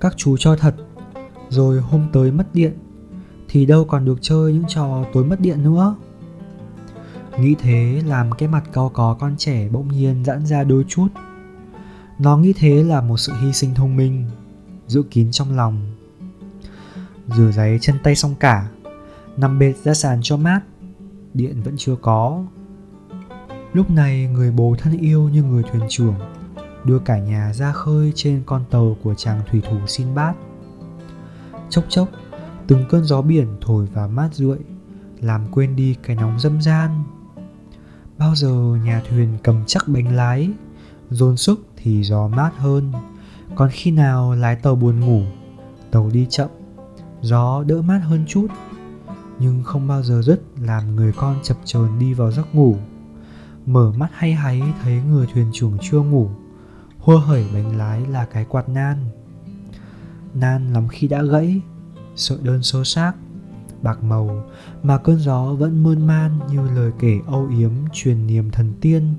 các 0.00 0.14
chú 0.16 0.36
cho 0.36 0.56
thật. 0.56 0.74
Rồi 1.48 1.80
hôm 1.80 2.06
tới 2.12 2.32
mất 2.32 2.54
điện, 2.54 2.72
thì 3.48 3.66
đâu 3.66 3.84
còn 3.84 4.04
được 4.04 4.18
chơi 4.20 4.52
những 4.52 4.64
trò 4.68 5.04
tối 5.12 5.24
mất 5.24 5.40
điện 5.40 5.62
nữa. 5.62 5.96
Nghĩ 7.40 7.54
thế 7.58 8.02
làm 8.06 8.32
cái 8.32 8.48
mặt 8.48 8.64
cao 8.72 8.90
có 8.94 9.16
con 9.20 9.34
trẻ 9.38 9.68
bỗng 9.68 9.88
nhiên 9.88 10.24
giãn 10.24 10.46
ra 10.46 10.64
đôi 10.64 10.84
chút. 10.88 11.08
Nó 12.18 12.36
nghĩ 12.36 12.52
thế 12.56 12.84
là 12.84 13.00
một 13.00 13.16
sự 13.16 13.32
hy 13.42 13.52
sinh 13.52 13.74
thông 13.74 13.96
minh 13.96 14.24
giữ 14.86 15.02
kín 15.10 15.30
trong 15.30 15.56
lòng. 15.56 15.80
Rửa 17.28 17.50
giấy 17.52 17.78
chân 17.80 17.96
tay 18.02 18.16
xong 18.16 18.34
cả, 18.40 18.68
nằm 19.36 19.58
bệt 19.58 19.74
ra 19.84 19.94
sàn 19.94 20.20
cho 20.22 20.36
mát, 20.36 20.60
điện 21.34 21.62
vẫn 21.62 21.74
chưa 21.78 21.96
có. 21.96 22.44
Lúc 23.72 23.90
này 23.90 24.26
người 24.26 24.50
bố 24.50 24.76
thân 24.78 24.98
yêu 24.98 25.28
như 25.28 25.42
người 25.42 25.62
thuyền 25.62 25.82
trưởng, 25.88 26.14
đưa 26.84 26.98
cả 26.98 27.18
nhà 27.18 27.52
ra 27.52 27.72
khơi 27.72 28.12
trên 28.14 28.42
con 28.46 28.64
tàu 28.70 28.96
của 29.02 29.14
chàng 29.14 29.40
thủy 29.50 29.62
thủ 29.68 29.78
xin 29.86 30.14
bát 30.14 30.34
chốc 31.70 31.84
chốc, 31.88 32.08
từng 32.66 32.84
cơn 32.88 33.04
gió 33.04 33.22
biển 33.22 33.48
thổi 33.60 33.86
vào 33.86 34.08
mát 34.08 34.28
rượi, 34.32 34.58
làm 35.20 35.46
quên 35.52 35.76
đi 35.76 35.96
cái 36.02 36.16
nóng 36.16 36.40
dâm 36.40 36.62
gian. 36.62 37.04
Bao 38.18 38.34
giờ 38.34 38.76
nhà 38.84 39.02
thuyền 39.08 39.38
cầm 39.42 39.64
chắc 39.66 39.88
bánh 39.88 40.16
lái, 40.16 40.50
dồn 41.10 41.36
sức 41.36 41.66
thì 41.76 42.02
gió 42.02 42.28
mát 42.28 42.50
hơn 42.56 42.92
còn 43.54 43.68
khi 43.72 43.90
nào 43.90 44.34
lái 44.34 44.56
tàu 44.56 44.74
buồn 44.74 45.00
ngủ, 45.00 45.22
tàu 45.90 46.10
đi 46.12 46.26
chậm, 46.30 46.48
gió 47.22 47.62
đỡ 47.62 47.82
mát 47.82 48.00
hơn 48.04 48.24
chút, 48.28 48.46
nhưng 49.38 49.62
không 49.64 49.88
bao 49.88 50.02
giờ 50.02 50.22
dứt 50.22 50.42
làm 50.60 50.96
người 50.96 51.12
con 51.12 51.36
chập 51.42 51.56
chờn 51.64 51.98
đi 51.98 52.14
vào 52.14 52.32
giấc 52.32 52.54
ngủ. 52.54 52.76
Mở 53.66 53.92
mắt 53.96 54.10
hay 54.12 54.34
háy 54.34 54.62
thấy 54.82 55.02
người 55.10 55.26
thuyền 55.34 55.50
trưởng 55.52 55.78
chưa 55.80 56.00
ngủ 56.00 56.30
hua 57.06 57.18
hởi 57.18 57.46
bánh 57.54 57.76
lái 57.76 58.00
là 58.06 58.24
cái 58.24 58.44
quạt 58.44 58.68
nan. 58.68 58.96
Nan 60.34 60.72
lắm 60.72 60.88
khi 60.88 61.08
đã 61.08 61.22
gãy, 61.22 61.60
sợi 62.16 62.38
đơn 62.42 62.62
xô 62.62 62.84
xác, 62.84 63.12
bạc 63.82 64.04
màu, 64.04 64.44
mà 64.82 64.98
cơn 64.98 65.18
gió 65.18 65.44
vẫn 65.44 65.82
mơn 65.82 66.06
man 66.06 66.38
như 66.50 66.60
lời 66.74 66.92
kể 66.98 67.18
âu 67.26 67.48
yếm 67.58 67.70
truyền 67.92 68.26
niềm 68.26 68.50
thần 68.50 68.72
tiên 68.80 69.14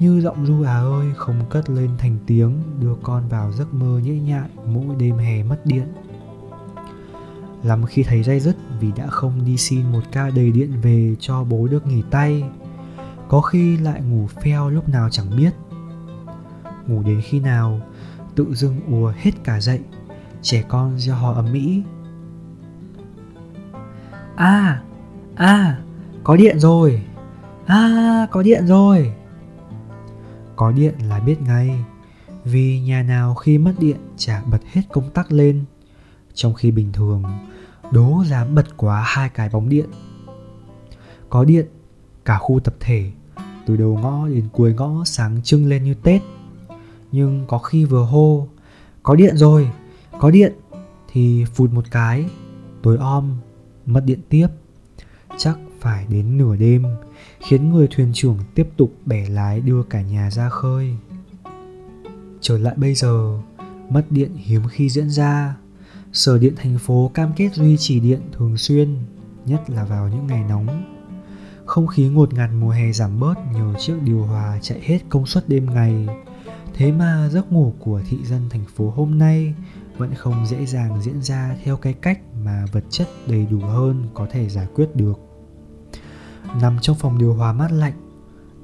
như 0.00 0.20
giọng 0.20 0.46
ru 0.46 0.62
à 0.62 0.80
ơi, 0.80 1.06
không 1.16 1.40
cất 1.50 1.70
lên 1.70 1.90
thành 1.98 2.18
tiếng, 2.26 2.62
đưa 2.80 2.94
con 3.02 3.28
vào 3.28 3.52
giấc 3.52 3.74
mơ 3.74 4.00
nhễ 4.04 4.14
nhại 4.14 4.48
mỗi 4.66 4.96
đêm 4.98 5.18
hè 5.18 5.42
mất 5.42 5.66
điện. 5.66 5.86
Lắm 7.62 7.86
khi 7.86 8.02
thấy 8.02 8.22
day 8.22 8.40
dứt, 8.40 8.56
vì 8.80 8.92
đã 8.96 9.06
không 9.06 9.44
đi 9.44 9.56
xin 9.56 9.92
một 9.92 10.02
ca 10.12 10.30
đầy 10.30 10.50
điện 10.50 10.72
về 10.82 11.16
cho 11.20 11.44
bố 11.44 11.66
được 11.66 11.86
nghỉ 11.86 12.02
tay, 12.10 12.44
có 13.28 13.40
khi 13.40 13.76
lại 13.76 14.02
ngủ 14.02 14.26
pheo 14.42 14.70
lúc 14.70 14.88
nào 14.88 15.08
chẳng 15.10 15.36
biết. 15.36 15.50
Ngủ 16.86 17.02
đến 17.02 17.20
khi 17.24 17.40
nào, 17.40 17.80
tự 18.34 18.54
dưng 18.54 18.80
ùa 18.90 19.12
hết 19.16 19.30
cả 19.44 19.60
dậy, 19.60 19.80
trẻ 20.42 20.64
con 20.68 20.98
gieo 20.98 21.14
hò 21.16 21.32
ầm 21.32 21.46
a 24.36 24.44
à 24.44 24.82
à 25.34 25.78
có 26.24 26.36
điện 26.36 26.60
rồi. 26.60 27.02
À 27.66 28.26
có 28.30 28.42
điện 28.42 28.66
rồi 28.66 29.14
có 30.56 30.72
điện 30.72 30.94
là 31.08 31.20
biết 31.20 31.42
ngay. 31.42 31.84
Vì 32.44 32.80
nhà 32.80 33.02
nào 33.02 33.34
khi 33.34 33.58
mất 33.58 33.74
điện 33.78 33.96
chả 34.16 34.42
bật 34.50 34.58
hết 34.72 34.82
công 34.92 35.10
tắc 35.10 35.32
lên. 35.32 35.64
Trong 36.34 36.54
khi 36.54 36.70
bình 36.70 36.92
thường, 36.92 37.22
đố 37.90 38.24
dám 38.26 38.54
bật 38.54 38.76
quá 38.76 39.02
hai 39.06 39.28
cái 39.28 39.48
bóng 39.48 39.68
điện. 39.68 39.86
Có 41.28 41.44
điện, 41.44 41.66
cả 42.24 42.38
khu 42.38 42.60
tập 42.60 42.74
thể, 42.80 43.10
từ 43.66 43.76
đầu 43.76 43.98
ngõ 44.02 44.28
đến 44.28 44.48
cuối 44.52 44.74
ngõ 44.74 45.04
sáng 45.04 45.42
trưng 45.42 45.66
lên 45.66 45.84
như 45.84 45.94
tết. 45.94 46.22
Nhưng 47.12 47.44
có 47.48 47.58
khi 47.58 47.84
vừa 47.84 48.04
hô, 48.04 48.48
có 49.02 49.14
điện 49.14 49.36
rồi, 49.36 49.70
có 50.18 50.30
điện! 50.30 50.52
thì 51.14 51.44
phụt 51.54 51.72
một 51.72 51.84
cái, 51.90 52.26
tối 52.82 52.96
om, 52.96 53.36
mất 53.86 54.02
điện 54.04 54.20
tiếp. 54.28 54.46
Chắc 55.38 55.58
phải 55.84 56.06
đến 56.08 56.38
nửa 56.38 56.56
đêm, 56.56 56.84
khiến 57.40 57.72
người 57.72 57.88
thuyền 57.90 58.10
trưởng 58.14 58.38
tiếp 58.54 58.68
tục 58.76 58.92
bẻ 59.06 59.28
lái 59.28 59.60
đưa 59.60 59.82
cả 59.82 60.02
nhà 60.02 60.30
ra 60.30 60.48
khơi. 60.48 60.96
Trở 62.40 62.58
lại 62.58 62.74
bây 62.76 62.94
giờ, 62.94 63.38
mất 63.90 64.04
điện 64.10 64.30
hiếm 64.36 64.62
khi 64.70 64.90
diễn 64.90 65.10
ra. 65.10 65.56
Sở 66.12 66.38
điện 66.38 66.54
thành 66.56 66.78
phố 66.78 67.10
cam 67.14 67.32
kết 67.36 67.54
duy 67.54 67.76
trì 67.76 68.00
điện 68.00 68.20
thường 68.32 68.56
xuyên, 68.56 68.96
nhất 69.46 69.70
là 69.70 69.84
vào 69.84 70.08
những 70.08 70.26
ngày 70.26 70.44
nóng. 70.48 70.84
Không 71.64 71.86
khí 71.86 72.08
ngột 72.08 72.34
ngạt 72.34 72.50
mùa 72.60 72.70
hè 72.70 72.92
giảm 72.92 73.20
bớt 73.20 73.34
nhờ 73.54 73.74
chiếc 73.78 74.02
điều 74.02 74.22
hòa 74.22 74.58
chạy 74.62 74.80
hết 74.82 74.98
công 75.08 75.26
suất 75.26 75.48
đêm 75.48 75.74
ngày. 75.74 76.06
Thế 76.74 76.92
mà 76.92 77.28
giấc 77.32 77.52
ngủ 77.52 77.74
của 77.78 78.00
thị 78.10 78.18
dân 78.24 78.42
thành 78.50 78.64
phố 78.76 78.90
hôm 78.90 79.18
nay 79.18 79.54
vẫn 79.96 80.14
không 80.14 80.46
dễ 80.46 80.66
dàng 80.66 81.02
diễn 81.02 81.22
ra 81.22 81.56
theo 81.64 81.76
cái 81.76 81.92
cách 81.92 82.20
mà 82.44 82.64
vật 82.72 82.84
chất 82.90 83.08
đầy 83.26 83.46
đủ 83.50 83.58
hơn 83.58 84.06
có 84.14 84.26
thể 84.30 84.48
giải 84.48 84.66
quyết 84.74 84.96
được 84.96 85.33
nằm 86.60 86.78
trong 86.80 86.96
phòng 86.96 87.18
điều 87.18 87.34
hòa 87.34 87.52
mát 87.52 87.72
lạnh. 87.72 87.92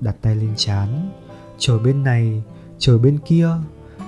Đặt 0.00 0.16
tay 0.22 0.36
lên 0.36 0.52
chán 0.56 1.10
trời 1.58 1.78
bên 1.78 2.02
này 2.02 2.42
trời 2.78 2.98
bên 2.98 3.18
kia. 3.18 3.48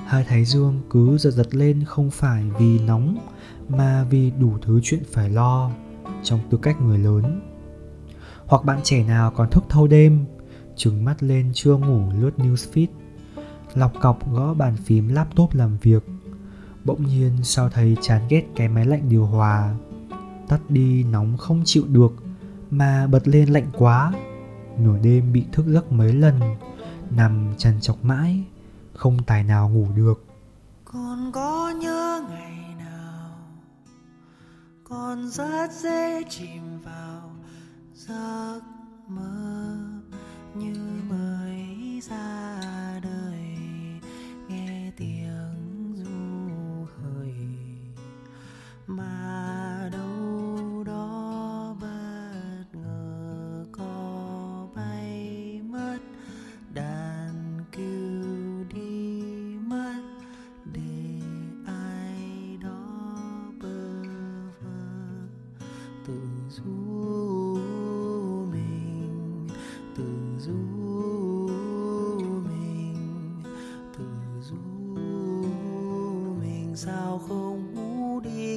Hai 0.06 0.24
thái 0.24 0.44
dương 0.44 0.80
cứ 0.90 1.18
giật 1.18 1.30
giật 1.30 1.54
lên 1.54 1.84
không 1.84 2.10
phải 2.10 2.44
vì 2.58 2.78
nóng, 2.78 3.18
mà 3.68 4.04
vì 4.10 4.30
đủ 4.30 4.58
thứ 4.62 4.80
chuyện 4.82 5.02
phải 5.12 5.30
lo 5.30 5.70
trong 6.22 6.40
tư 6.50 6.58
cách 6.62 6.80
người 6.80 6.98
lớn. 6.98 7.40
Hoặc 8.46 8.64
bạn 8.64 8.80
trẻ 8.82 9.04
nào 9.04 9.30
còn 9.30 9.50
thức 9.50 9.64
thâu 9.68 9.86
đêm, 9.86 10.24
trừng 10.76 11.04
mắt 11.04 11.22
lên 11.22 11.50
chưa 11.54 11.76
ngủ 11.76 12.10
lướt 12.20 12.30
newsfeed. 12.36 12.86
Lọc 13.74 13.92
cọc 14.00 14.32
gõ 14.32 14.54
bàn 14.54 14.76
phím 14.76 15.08
laptop 15.08 15.54
làm 15.54 15.76
việc. 15.82 16.04
Bỗng 16.84 17.06
nhiên, 17.06 17.32
sao 17.42 17.68
thấy 17.68 17.96
chán 18.02 18.22
ghét 18.28 18.44
cái 18.56 18.68
máy 18.68 18.86
lạnh 18.86 19.08
điều 19.08 19.26
hòa. 19.26 19.74
Tắt 20.48 20.60
đi, 20.68 21.04
nóng 21.04 21.36
không 21.36 21.62
chịu 21.64 21.84
được 21.88 22.12
mà 22.72 23.06
bật 23.06 23.28
lên 23.28 23.48
lạnh 23.48 23.70
quá. 23.78 24.12
Nửa 24.78 24.98
đêm 25.02 25.32
bị 25.32 25.44
thức 25.52 25.64
giấc 25.68 25.92
mấy 25.92 26.12
lần, 26.12 26.40
nằm 27.10 27.54
trằn 27.58 27.80
trọc 27.80 28.04
mãi, 28.04 28.44
không 28.94 29.24
tài 29.26 29.44
nào 29.44 29.68
ngủ 29.68 29.86
được. 29.96 30.24
Con 30.84 31.32
có 31.32 31.72
nhớ 31.80 32.24
ngày 32.28 32.74
nào 32.78 33.30
con 34.84 35.28
rất 35.28 35.72
dễ 35.72 36.22
chìm 36.28 36.80
vào 36.84 37.30
giấc 37.94 38.60
mơ 39.08 39.76
như 40.54 40.74
mới 41.10 42.00
ra 42.10 42.60
đời. 43.02 43.21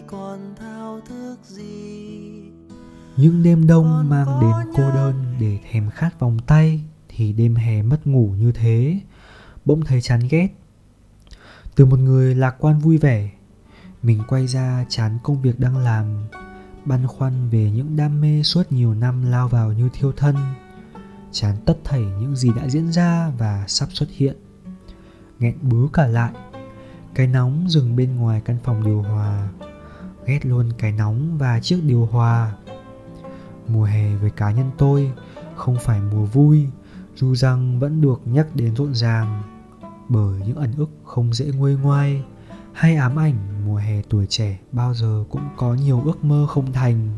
Còn 0.07 0.55
thao 0.59 1.01
thức 1.01 1.35
gì? 1.43 2.41
Những 3.17 3.43
đêm 3.43 3.67
đông 3.67 4.09
mang 4.09 4.41
đến 4.41 4.73
cô 4.77 4.91
đơn 4.95 5.35
để 5.39 5.59
thèm 5.71 5.89
khát 5.89 6.19
vòng 6.19 6.39
tay 6.47 6.81
thì 7.09 7.33
đêm 7.33 7.55
hè 7.55 7.81
mất 7.81 8.07
ngủ 8.07 8.33
như 8.37 8.51
thế 8.51 8.99
bỗng 9.65 9.85
thấy 9.85 10.01
chán 10.01 10.19
ghét. 10.29 10.49
Từ 11.75 11.85
một 11.85 11.99
người 11.99 12.35
lạc 12.35 12.55
quan 12.59 12.79
vui 12.79 12.97
vẻ 12.97 13.29
mình 14.03 14.21
quay 14.27 14.47
ra 14.47 14.85
chán 14.89 15.17
công 15.23 15.41
việc 15.41 15.59
đang 15.59 15.77
làm 15.77 16.05
băn 16.85 17.07
khoăn 17.07 17.49
về 17.49 17.71
những 17.71 17.97
đam 17.97 18.21
mê 18.21 18.43
suốt 18.43 18.71
nhiều 18.71 18.93
năm 18.93 19.31
lao 19.31 19.47
vào 19.47 19.73
như 19.73 19.89
thiêu 19.93 20.11
thân 20.11 20.35
chán 21.31 21.55
tất 21.65 21.77
thảy 21.83 22.01
những 22.01 22.35
gì 22.35 22.49
đã 22.55 22.69
diễn 22.69 22.91
ra 22.91 23.31
và 23.37 23.63
sắp 23.67 23.89
xuất 23.91 24.09
hiện. 24.11 24.35
Nghẹn 25.39 25.55
bứ 25.61 25.87
cả 25.93 26.07
lại 26.07 26.31
cái 27.15 27.27
nóng 27.27 27.65
dừng 27.69 27.95
bên 27.95 28.15
ngoài 28.15 28.41
căn 28.45 28.57
phòng 28.63 28.83
điều 28.83 29.01
hòa 29.01 29.49
ghét 30.25 30.45
luôn 30.45 30.69
cái 30.77 30.91
nóng 30.91 31.37
và 31.37 31.59
chiếc 31.59 31.79
điều 31.83 32.05
hòa. 32.05 32.55
Mùa 33.67 33.83
hè 33.83 34.15
với 34.15 34.29
cá 34.29 34.51
nhân 34.51 34.71
tôi 34.77 35.11
không 35.55 35.77
phải 35.81 36.01
mùa 36.11 36.25
vui, 36.25 36.67
dù 37.15 37.35
rằng 37.35 37.79
vẫn 37.79 38.01
được 38.01 38.21
nhắc 38.25 38.55
đến 38.55 38.75
rộn 38.75 38.95
ràng. 38.95 39.43
Bởi 40.09 40.41
những 40.45 40.57
ẩn 40.57 40.73
ức 40.77 40.89
không 41.03 41.33
dễ 41.33 41.45
nguôi 41.45 41.75
ngoai 41.75 42.23
hay 42.73 42.95
ám 42.95 43.19
ảnh, 43.19 43.35
mùa 43.65 43.75
hè 43.75 44.01
tuổi 44.09 44.25
trẻ 44.29 44.59
bao 44.71 44.93
giờ 44.93 45.23
cũng 45.29 45.41
có 45.57 45.73
nhiều 45.73 46.01
ước 46.05 46.25
mơ 46.25 46.45
không 46.49 46.73
thành. 46.73 47.09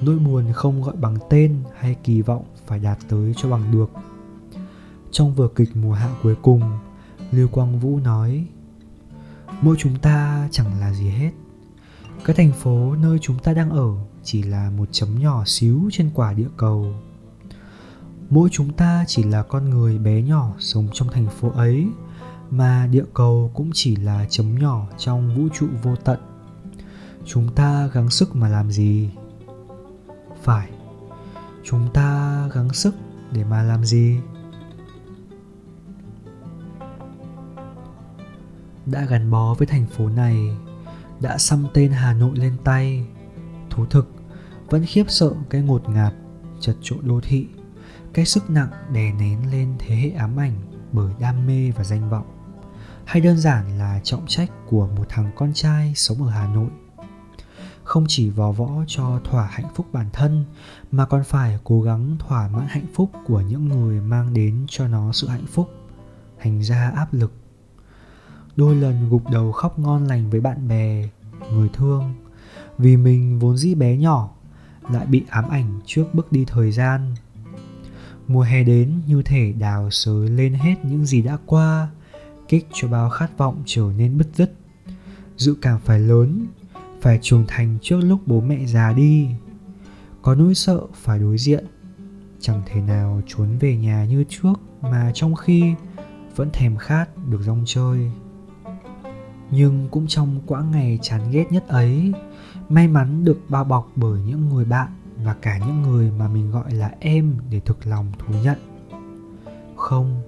Nỗi 0.00 0.18
buồn 0.18 0.52
không 0.52 0.82
gọi 0.82 0.96
bằng 0.96 1.16
tên 1.30 1.56
hay 1.78 1.96
kỳ 2.04 2.22
vọng 2.22 2.44
phải 2.66 2.78
đạt 2.78 2.98
tới 3.08 3.34
cho 3.36 3.50
bằng 3.50 3.72
được. 3.72 3.90
Trong 5.10 5.34
vở 5.34 5.48
kịch 5.48 5.76
mùa 5.76 5.92
hạ 5.92 6.08
cuối 6.22 6.34
cùng, 6.42 6.62
lưu 7.30 7.48
quang 7.48 7.78
vũ 7.78 7.98
nói, 7.98 8.46
mỗi 9.60 9.76
chúng 9.78 9.98
ta 9.98 10.48
chẳng 10.50 10.80
là 10.80 10.92
gì 10.92 11.08
hết 11.08 11.30
cái 12.24 12.36
thành 12.36 12.52
phố 12.52 12.94
nơi 12.94 13.18
chúng 13.18 13.38
ta 13.38 13.52
đang 13.52 13.70
ở 13.70 13.94
chỉ 14.22 14.42
là 14.42 14.70
một 14.70 14.88
chấm 14.92 15.18
nhỏ 15.18 15.42
xíu 15.46 15.88
trên 15.92 16.10
quả 16.14 16.32
địa 16.32 16.48
cầu. 16.56 16.94
Mỗi 18.30 18.48
chúng 18.52 18.72
ta 18.72 19.04
chỉ 19.06 19.22
là 19.22 19.42
con 19.42 19.70
người 19.70 19.98
bé 19.98 20.22
nhỏ 20.22 20.52
sống 20.58 20.88
trong 20.92 21.08
thành 21.08 21.26
phố 21.26 21.50
ấy, 21.50 21.86
mà 22.50 22.86
địa 22.86 23.04
cầu 23.14 23.50
cũng 23.54 23.70
chỉ 23.74 23.96
là 23.96 24.26
chấm 24.30 24.58
nhỏ 24.58 24.86
trong 24.98 25.36
vũ 25.36 25.48
trụ 25.54 25.66
vô 25.82 25.96
tận. 25.96 26.20
Chúng 27.24 27.54
ta 27.54 27.86
gắng 27.86 28.10
sức 28.10 28.36
mà 28.36 28.48
làm 28.48 28.70
gì? 28.70 29.10
Phải, 30.42 30.68
chúng 31.64 31.88
ta 31.94 32.48
gắng 32.52 32.72
sức 32.72 32.94
để 33.32 33.44
mà 33.44 33.62
làm 33.62 33.84
gì? 33.84 34.20
Đã 38.86 39.04
gắn 39.04 39.30
bó 39.30 39.54
với 39.54 39.66
thành 39.66 39.86
phố 39.86 40.08
này 40.08 40.56
đã 41.20 41.38
xăm 41.38 41.66
tên 41.74 41.92
hà 41.92 42.12
nội 42.12 42.36
lên 42.36 42.56
tay. 42.64 43.04
Thú 43.70 43.86
thực, 43.86 44.12
vẫn 44.66 44.84
khiếp 44.86 45.04
sợ 45.08 45.32
cái 45.50 45.62
ngột 45.62 45.88
ngạt, 45.88 46.14
chật 46.60 46.76
chội 46.82 46.98
đô 47.02 47.20
thị, 47.20 47.46
cái 48.12 48.24
sức 48.24 48.50
nặng 48.50 48.70
đè 48.92 49.12
nén 49.12 49.52
lên 49.52 49.74
thế 49.78 49.96
hệ 49.96 50.10
ám 50.10 50.40
ảnh 50.40 50.54
bởi 50.92 51.12
đam 51.18 51.46
mê 51.46 51.70
và 51.70 51.84
danh 51.84 52.10
vọng. 52.10 52.26
Hay 53.04 53.20
đơn 53.20 53.38
giản 53.38 53.78
là 53.78 54.00
trọng 54.04 54.26
trách 54.26 54.50
của 54.66 54.86
một 54.96 55.04
thằng 55.08 55.30
con 55.36 55.52
trai 55.54 55.92
sống 55.96 56.22
ở 56.22 56.30
hà 56.30 56.46
nội. 56.54 56.70
Không 57.82 58.04
chỉ 58.08 58.30
vò 58.30 58.52
võ 58.52 58.70
cho 58.86 59.20
thỏa 59.24 59.46
hạnh 59.46 59.68
phúc 59.74 59.86
bản 59.92 60.06
thân, 60.12 60.44
mà 60.90 61.06
còn 61.06 61.24
phải 61.24 61.58
cố 61.64 61.82
gắng 61.82 62.16
thỏa 62.18 62.48
mãn 62.48 62.66
hạnh 62.68 62.86
phúc 62.94 63.10
của 63.26 63.40
những 63.40 63.68
người 63.68 64.00
mang 64.00 64.34
đến 64.34 64.66
cho 64.68 64.88
nó 64.88 65.12
sự 65.12 65.28
hạnh 65.28 65.46
phúc. 65.46 65.70
Thành 66.38 66.62
ra 66.62 66.92
áp 66.96 67.14
lực 67.14 67.32
đôi 68.58 68.76
lần 68.76 69.08
gục 69.10 69.30
đầu 69.30 69.52
khóc 69.52 69.78
ngon 69.78 70.06
lành 70.06 70.30
với 70.30 70.40
bạn 70.40 70.68
bè, 70.68 71.08
người 71.52 71.68
thương. 71.72 72.14
Vì 72.78 72.96
mình 72.96 73.38
vốn 73.38 73.56
dĩ 73.56 73.74
bé 73.74 73.96
nhỏ, 73.96 74.30
lại 74.90 75.06
bị 75.06 75.24
ám 75.28 75.48
ảnh 75.48 75.80
trước 75.86 76.04
bước 76.12 76.32
đi 76.32 76.44
thời 76.44 76.72
gian. 76.72 77.14
Mùa 78.28 78.42
hè 78.42 78.64
đến, 78.64 79.00
như 79.06 79.22
thể 79.22 79.52
đào 79.52 79.90
sới 79.90 80.28
lên 80.28 80.54
hết 80.54 80.74
những 80.82 81.06
gì 81.06 81.22
đã 81.22 81.38
qua, 81.46 81.88
Kích 82.48 82.66
cho 82.72 82.88
bao 82.88 83.10
khát 83.10 83.38
vọng 83.38 83.62
trở 83.66 83.92
nên 83.98 84.18
bứt 84.18 84.28
rứt. 84.34 84.52
Dự 85.36 85.56
cảm 85.62 85.80
phải 85.84 86.00
lớn, 86.00 86.46
Phải 87.00 87.18
trưởng 87.22 87.44
thành 87.48 87.78
trước 87.82 88.00
lúc 88.00 88.20
bố 88.26 88.40
mẹ 88.40 88.66
già 88.66 88.92
đi. 88.92 89.28
Có 90.22 90.34
nỗi 90.34 90.54
sợ 90.54 90.80
phải 90.94 91.18
đối 91.18 91.38
diện, 91.38 91.64
Chẳng 92.40 92.62
thể 92.66 92.80
nào 92.80 93.22
trốn 93.26 93.58
về 93.60 93.76
nhà 93.76 94.04
như 94.04 94.24
trước 94.28 94.54
Mà 94.80 95.10
trong 95.14 95.34
khi 95.34 95.74
vẫn 96.36 96.50
thèm 96.52 96.76
khát 96.76 97.08
được 97.30 97.40
rong 97.42 97.62
chơi. 97.66 98.10
Nhưng 99.50 99.88
cũng 99.90 100.06
trong 100.06 100.40
quãng 100.46 100.70
ngày 100.70 100.98
chán 101.02 101.30
ghét 101.30 101.52
nhất 101.52 101.68
ấy, 101.68 102.12
May 102.68 102.88
mắn 102.88 103.24
được 103.24 103.40
bao 103.48 103.64
bọc 103.64 103.92
bởi 103.96 104.20
những 104.26 104.48
người 104.48 104.64
bạn 104.64 104.88
và 105.24 105.34
cả 105.34 105.58
những 105.58 105.82
người 105.82 106.10
mà 106.10 106.28
mình 106.28 106.50
gọi 106.50 106.72
là 106.72 106.90
em 107.00 107.36
để 107.50 107.60
thực 107.60 107.86
lòng 107.86 108.12
thú 108.18 108.34
nhận. 108.44 108.58
Không, 109.76 110.22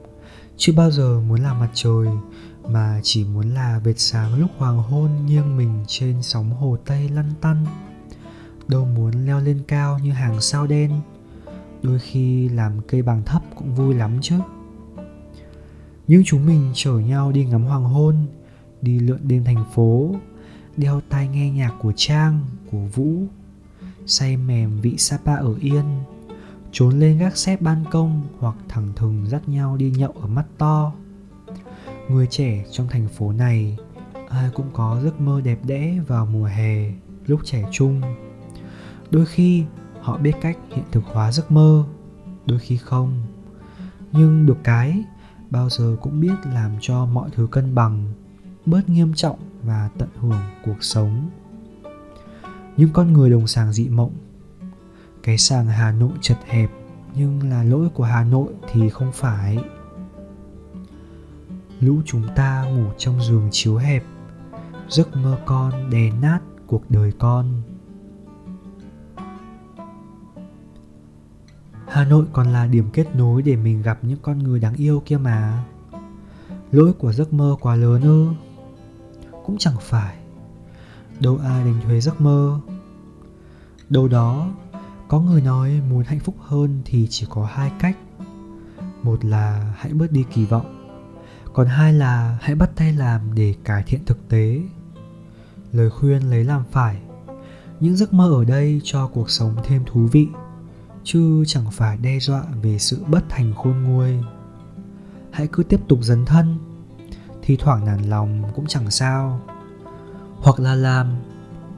chưa 0.56 0.72
bao 0.72 0.90
giờ 0.90 1.20
muốn 1.28 1.40
là 1.40 1.54
mặt 1.54 1.70
trời, 1.74 2.08
mà 2.68 3.00
chỉ 3.02 3.24
muốn 3.24 3.50
là 3.50 3.80
vệt 3.84 3.98
sáng 3.98 4.40
lúc 4.40 4.50
hoàng 4.58 4.78
hôn 4.78 5.10
nghiêng 5.26 5.56
mình 5.56 5.84
trên 5.86 6.22
sóng 6.22 6.50
hồ 6.50 6.76
tây 6.84 7.08
lăn 7.08 7.30
tăn. 7.40 7.66
Đâu 8.68 8.84
muốn 8.84 9.26
leo 9.26 9.40
lên 9.40 9.62
cao 9.68 9.98
như 9.98 10.12
hàng 10.12 10.40
sao 10.40 10.66
đen, 10.66 11.00
đôi 11.82 11.98
khi 11.98 12.48
làm 12.48 12.72
cây 12.88 13.02
bằng 13.02 13.22
thấp 13.24 13.42
cũng 13.54 13.74
vui 13.74 13.94
lắm 13.94 14.18
chứ. 14.22 14.36
Nhưng 16.06 16.22
chúng 16.26 16.46
mình 16.46 16.70
chở 16.74 16.92
nhau 16.92 17.32
đi 17.32 17.44
ngắm 17.44 17.64
hoàng 17.64 17.84
hôn 17.84 18.26
đi 18.82 18.98
lượn 18.98 19.20
đêm 19.22 19.44
thành 19.44 19.64
phố, 19.74 20.14
đeo 20.76 21.00
tai 21.08 21.28
nghe 21.28 21.50
nhạc 21.50 21.74
của 21.80 21.92
trang, 21.96 22.40
của 22.70 22.86
vũ, 22.94 23.22
say 24.06 24.36
mềm 24.36 24.80
vị 24.80 24.94
Sapa 24.98 25.34
ở 25.34 25.54
Yên, 25.60 25.84
Trốn 26.72 26.98
lên 26.98 27.18
gác 27.18 27.36
xếp 27.36 27.62
ban 27.62 27.84
công 27.90 28.22
hoặc 28.38 28.56
thẳng 28.68 28.88
thừng 28.96 29.26
dắt 29.28 29.48
nhau 29.48 29.76
đi 29.76 29.90
nhậu 29.90 30.12
ở 30.20 30.26
mắt 30.26 30.44
to. 30.58 30.92
Người 32.08 32.26
trẻ 32.26 32.64
trong 32.70 32.88
thành 32.88 33.08
phố 33.08 33.32
này, 33.32 33.76
ai 34.28 34.50
cũng 34.54 34.70
có 34.72 35.00
giấc 35.04 35.20
mơ 35.20 35.40
đẹp 35.40 35.58
đẽ 35.64 35.98
vào 36.06 36.26
mùa 36.26 36.44
hè, 36.44 36.92
lúc 37.26 37.40
trẻ 37.44 37.64
trung. 37.72 38.00
Đôi 39.10 39.26
khi, 39.26 39.64
họ 40.00 40.18
biết 40.18 40.32
cách 40.40 40.58
hiện 40.70 40.84
thực 40.92 41.04
hóa 41.04 41.32
giấc 41.32 41.50
mơ, 41.50 41.84
Đôi 42.46 42.58
khi 42.58 42.76
không. 42.76 43.22
Nhưng 44.12 44.46
được 44.46 44.58
cái, 44.64 45.04
bao 45.50 45.70
giờ 45.70 45.96
cũng 46.00 46.20
biết 46.20 46.34
làm 46.54 46.72
cho 46.80 47.06
mọi 47.06 47.30
thứ 47.32 47.46
cân 47.50 47.74
bằng. 47.74 48.12
Bớt 48.70 48.88
nghiêm 48.88 49.14
trọng 49.14 49.38
và 49.62 49.90
tận 49.98 50.08
hưởng 50.20 50.40
cuộc 50.64 50.76
sống. 50.80 51.30
Những 52.76 52.90
con 52.92 53.12
người 53.12 53.30
đồng 53.30 53.46
sàng 53.46 53.72
dị 53.72 53.88
mộng, 53.88 54.12
cái 55.22 55.38
sàng 55.38 55.66
hà 55.66 55.92
nội 55.92 56.12
chật 56.20 56.38
hẹp 56.46 56.70
nhưng 57.14 57.50
là 57.50 57.64
lỗi 57.64 57.88
của 57.94 58.04
hà 58.04 58.24
nội 58.24 58.52
thì 58.72 58.88
không 58.88 59.12
phải. 59.12 59.58
Lũ 61.80 62.00
chúng 62.04 62.22
ta 62.36 62.64
ngủ 62.64 62.84
trong 62.98 63.22
giường 63.22 63.48
chiếu 63.50 63.76
hẹp, 63.76 64.04
giấc 64.88 65.16
mơ 65.16 65.38
con 65.46 65.90
đè 65.90 66.10
nát 66.22 66.40
cuộc 66.66 66.90
đời 66.90 67.12
con. 67.18 67.62
Hà 71.88 72.04
nội 72.04 72.24
còn 72.32 72.52
là 72.52 72.66
điểm 72.66 72.90
kết 72.92 73.16
nối 73.16 73.42
để 73.42 73.56
mình 73.56 73.82
gặp 73.82 73.98
những 74.02 74.18
con 74.22 74.38
người 74.38 74.60
đáng 74.60 74.74
yêu 74.74 75.02
kia 75.06 75.16
mà. 75.16 75.64
Lỗi 76.72 76.92
của 76.92 77.12
giấc 77.12 77.32
mơ 77.32 77.56
quá 77.60 77.76
lớn 77.76 78.02
ư 78.02 78.26
cũng 79.46 79.58
chẳng 79.58 79.76
phải. 79.80 80.16
Đâu 81.20 81.38
ai 81.44 81.64
đánh 81.64 81.80
thuế 81.84 82.00
giấc 82.00 82.20
mơ. 82.20 82.60
Đâu 83.88 84.08
đó, 84.08 84.50
có 85.08 85.20
người 85.20 85.42
nói 85.42 85.80
muốn 85.90 86.04
hạnh 86.04 86.20
phúc 86.20 86.34
hơn 86.40 86.82
thì 86.84 87.06
chỉ 87.10 87.26
có 87.30 87.44
hai 87.44 87.72
cách. 87.78 87.96
Một 89.02 89.24
là 89.24 89.74
hãy 89.76 89.92
bớt 89.92 90.12
đi 90.12 90.24
kỳ 90.34 90.44
vọng, 90.44 90.92
còn 91.54 91.66
hai 91.66 91.92
là 91.92 92.38
hãy 92.42 92.54
bắt 92.54 92.70
tay 92.76 92.92
làm 92.92 93.20
để 93.34 93.54
cải 93.64 93.82
thiện 93.82 94.04
thực 94.04 94.28
tế. 94.28 94.60
Lời 95.72 95.90
khuyên 95.90 96.30
lấy 96.30 96.44
làm 96.44 96.64
phải, 96.70 97.00
những 97.80 97.96
giấc 97.96 98.12
mơ 98.12 98.30
ở 98.32 98.44
đây 98.44 98.80
cho 98.84 99.06
cuộc 99.06 99.30
sống 99.30 99.56
thêm 99.64 99.82
thú 99.86 100.06
vị, 100.12 100.28
chứ 101.04 101.44
chẳng 101.46 101.70
phải 101.70 101.96
đe 101.96 102.18
dọa 102.18 102.42
về 102.62 102.78
sự 102.78 103.04
bất 103.08 103.24
thành 103.28 103.54
khôn 103.54 103.82
nguôi. 103.82 104.18
Hãy 105.30 105.48
cứ 105.52 105.62
tiếp 105.62 105.80
tục 105.88 105.98
dấn 106.02 106.24
thân 106.24 106.58
thi 107.42 107.56
thoảng 107.56 107.84
nản 107.84 108.02
lòng 108.02 108.42
cũng 108.54 108.66
chẳng 108.66 108.90
sao. 108.90 109.40
Hoặc 110.38 110.60
là 110.60 110.74
làm, 110.74 111.16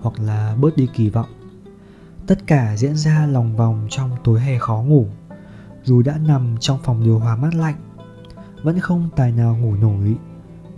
hoặc 0.00 0.20
là 0.20 0.56
bớt 0.60 0.76
đi 0.76 0.88
kỳ 0.94 1.08
vọng. 1.08 1.28
Tất 2.26 2.46
cả 2.46 2.76
diễn 2.76 2.96
ra 2.96 3.26
lòng 3.26 3.56
vòng 3.56 3.86
trong 3.90 4.10
tối 4.24 4.40
hè 4.40 4.58
khó 4.58 4.82
ngủ. 4.82 5.06
Dù 5.84 6.02
đã 6.02 6.18
nằm 6.18 6.56
trong 6.60 6.78
phòng 6.84 7.04
điều 7.04 7.18
hòa 7.18 7.36
mát 7.36 7.54
lạnh, 7.54 7.76
vẫn 8.62 8.80
không 8.80 9.10
tài 9.16 9.32
nào 9.32 9.56
ngủ 9.56 9.74
nổi. 9.74 10.16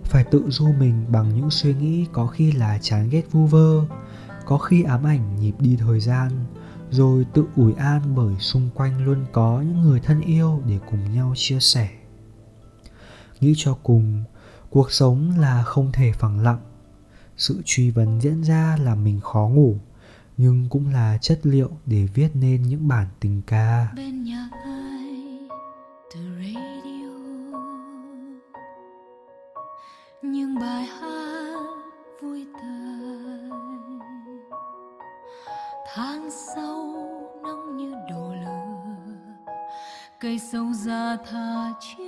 Phải 0.03 0.23
tự 0.23 0.43
du 0.49 0.67
mình 0.79 1.05
bằng 1.11 1.35
những 1.35 1.49
suy 1.49 1.73
nghĩ 1.73 2.05
có 2.13 2.27
khi 2.27 2.51
là 2.51 2.79
chán 2.81 3.09
ghét 3.09 3.23
vu 3.31 3.45
vơ, 3.45 3.81
có 4.45 4.57
khi 4.57 4.83
ám 4.83 5.03
ảnh 5.03 5.35
nhịp 5.39 5.53
đi 5.59 5.75
thời 5.75 5.99
gian, 5.99 6.31
rồi 6.89 7.25
tự 7.33 7.45
ủi 7.55 7.73
an 7.73 8.01
bởi 8.15 8.35
xung 8.39 8.69
quanh 8.75 9.05
luôn 9.05 9.25
có 9.31 9.61
những 9.61 9.81
người 9.81 9.99
thân 9.99 10.21
yêu 10.21 10.61
để 10.67 10.79
cùng 10.91 11.13
nhau 11.13 11.33
chia 11.35 11.59
sẻ. 11.59 11.89
Nghĩ 13.39 13.53
cho 13.57 13.77
cùng 13.83 14.23
cuộc 14.75 14.91
sống 14.91 15.31
là 15.39 15.63
không 15.63 15.91
thể 15.91 16.11
phẳng 16.11 16.39
lặng. 16.39 16.59
Sự 17.37 17.61
truy 17.65 17.91
vấn 17.91 18.21
diễn 18.21 18.41
ra 18.41 18.77
làm 18.81 19.03
mình 19.03 19.19
khó 19.19 19.47
ngủ, 19.47 19.75
nhưng 20.37 20.67
cũng 20.69 20.93
là 20.93 21.17
chất 21.21 21.39
liệu 21.43 21.69
để 21.85 22.07
viết 22.13 22.29
nên 22.33 22.61
những 22.61 22.87
bản 22.87 23.07
tình 23.19 23.41
ca. 23.47 23.87
Bên 23.95 24.23
nhà 24.23 24.49
ai? 24.63 25.39
Từ 26.13 26.19
radio. 26.37 27.09
Những 30.21 30.59
bài 30.59 30.85
hát 30.85 31.59
vui 32.21 32.45
tươi. 32.61 33.49
Tháng 35.93 36.29
sau 36.55 36.93
nóng 37.43 37.77
như 37.77 37.93
đổ 38.11 38.33
lửa, 38.33 38.95
cây 40.19 40.39
sâu 40.51 40.73
ra 40.73 41.17
thả 41.29 41.73
chiếc 41.79 42.04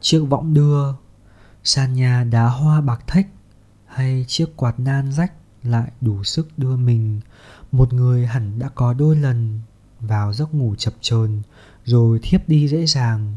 chiếc 0.00 0.20
võng 0.20 0.54
đưa, 0.54 0.92
sàn 1.64 1.94
nhà 1.94 2.24
đá 2.24 2.48
hoa 2.48 2.80
bạc 2.80 3.04
thách 3.06 3.26
hay 3.86 4.24
chiếc 4.28 4.56
quạt 4.56 4.80
nan 4.80 5.12
rách 5.12 5.32
lại 5.62 5.90
đủ 6.00 6.24
sức 6.24 6.48
đưa 6.56 6.76
mình. 6.76 7.20
Một 7.72 7.92
người 7.92 8.26
hẳn 8.26 8.58
đã 8.58 8.68
có 8.68 8.92
đôi 8.94 9.16
lần 9.16 9.60
vào 10.00 10.32
giấc 10.32 10.54
ngủ 10.54 10.74
chập 10.78 10.94
chờn 11.00 11.42
rồi 11.84 12.20
thiếp 12.22 12.48
đi 12.48 12.68
dễ 12.68 12.86
dàng. 12.86 13.36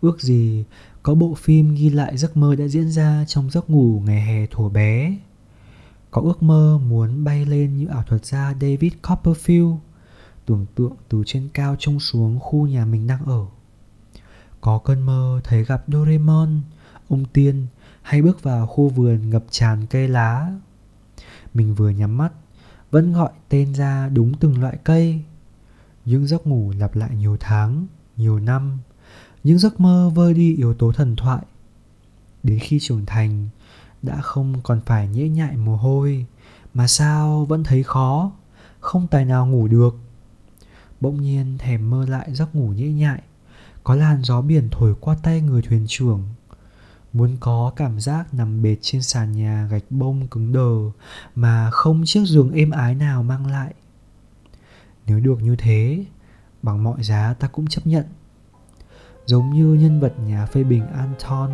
Ước 0.00 0.20
gì 0.20 0.64
có 1.02 1.14
bộ 1.14 1.34
phim 1.34 1.74
ghi 1.74 1.90
lại 1.90 2.16
giấc 2.16 2.36
mơ 2.36 2.54
đã 2.54 2.68
diễn 2.68 2.90
ra 2.90 3.24
trong 3.28 3.50
giấc 3.50 3.70
ngủ 3.70 4.02
ngày 4.04 4.20
hè 4.20 4.46
thuở 4.46 4.68
bé. 4.68 5.16
Có 6.10 6.22
ước 6.22 6.42
mơ 6.42 6.78
muốn 6.88 7.24
bay 7.24 7.46
lên 7.46 7.76
như 7.76 7.86
ảo 7.86 8.02
thuật 8.02 8.24
gia 8.26 8.54
david 8.60 8.92
copperfield, 9.02 9.76
tưởng 10.46 10.66
tượng 10.74 10.92
từ 11.08 11.22
trên 11.26 11.48
cao 11.54 11.76
trông 11.78 12.00
xuống 12.00 12.40
khu 12.40 12.66
nhà 12.66 12.84
mình 12.84 13.06
đang 13.06 13.24
ở 13.24 13.46
có 14.62 14.78
cơn 14.78 15.00
mơ 15.00 15.40
thấy 15.44 15.64
gặp 15.64 15.84
doraemon, 15.88 16.60
ông 17.08 17.24
tiên 17.24 17.66
hay 18.02 18.22
bước 18.22 18.42
vào 18.42 18.66
khu 18.66 18.88
vườn 18.88 19.30
ngập 19.30 19.44
tràn 19.50 19.86
cây 19.86 20.08
lá. 20.08 20.52
Mình 21.54 21.74
vừa 21.74 21.90
nhắm 21.90 22.16
mắt, 22.16 22.32
vẫn 22.90 23.12
gọi 23.12 23.30
tên 23.48 23.74
ra 23.74 24.08
đúng 24.08 24.34
từng 24.34 24.60
loại 24.60 24.78
cây. 24.84 25.22
Những 26.04 26.26
giấc 26.26 26.46
ngủ 26.46 26.72
lặp 26.78 26.96
lại 26.96 27.10
nhiều 27.16 27.36
tháng, 27.40 27.86
nhiều 28.16 28.38
năm, 28.38 28.78
những 29.44 29.58
giấc 29.58 29.80
mơ 29.80 30.10
vơi 30.14 30.34
đi 30.34 30.56
yếu 30.56 30.74
tố 30.74 30.92
thần 30.92 31.16
thoại. 31.16 31.42
Đến 32.42 32.58
khi 32.58 32.78
trưởng 32.80 33.06
thành, 33.06 33.48
đã 34.02 34.20
không 34.20 34.54
còn 34.62 34.80
phải 34.86 35.08
nhễ 35.08 35.28
nhại 35.28 35.56
mồ 35.56 35.76
hôi, 35.76 36.26
mà 36.74 36.86
sao 36.86 37.44
vẫn 37.44 37.64
thấy 37.64 37.82
khó, 37.82 38.32
không 38.80 39.06
tài 39.06 39.24
nào 39.24 39.46
ngủ 39.46 39.68
được. 39.68 39.96
Bỗng 41.00 41.20
nhiên 41.20 41.58
thèm 41.58 41.90
mơ 41.90 42.06
lại 42.06 42.34
giấc 42.34 42.54
ngủ 42.54 42.68
nhễ 42.68 42.88
nhại 42.88 43.22
có 43.84 43.94
làn 43.94 44.22
gió 44.22 44.40
biển 44.40 44.68
thổi 44.70 44.94
qua 45.00 45.16
tay 45.22 45.40
người 45.40 45.62
thuyền 45.62 45.84
trưởng. 45.88 46.22
Muốn 47.12 47.36
có 47.40 47.72
cảm 47.76 48.00
giác 48.00 48.34
nằm 48.34 48.62
bệt 48.62 48.76
trên 48.80 49.02
sàn 49.02 49.32
nhà 49.32 49.68
gạch 49.70 49.84
bông 49.90 50.28
cứng 50.28 50.52
đờ 50.52 51.00
mà 51.34 51.70
không 51.70 52.02
chiếc 52.06 52.24
giường 52.24 52.52
êm 52.52 52.70
ái 52.70 52.94
nào 52.94 53.22
mang 53.22 53.46
lại. 53.46 53.74
Nếu 55.06 55.20
được 55.20 55.42
như 55.42 55.56
thế, 55.56 56.04
bằng 56.62 56.84
mọi 56.84 57.02
giá 57.02 57.34
ta 57.38 57.48
cũng 57.48 57.66
chấp 57.66 57.86
nhận. 57.86 58.04
Giống 59.26 59.50
như 59.50 59.74
nhân 59.74 60.00
vật 60.00 60.14
nhà 60.26 60.46
phê 60.46 60.64
bình 60.64 60.86
anton, 60.86 61.50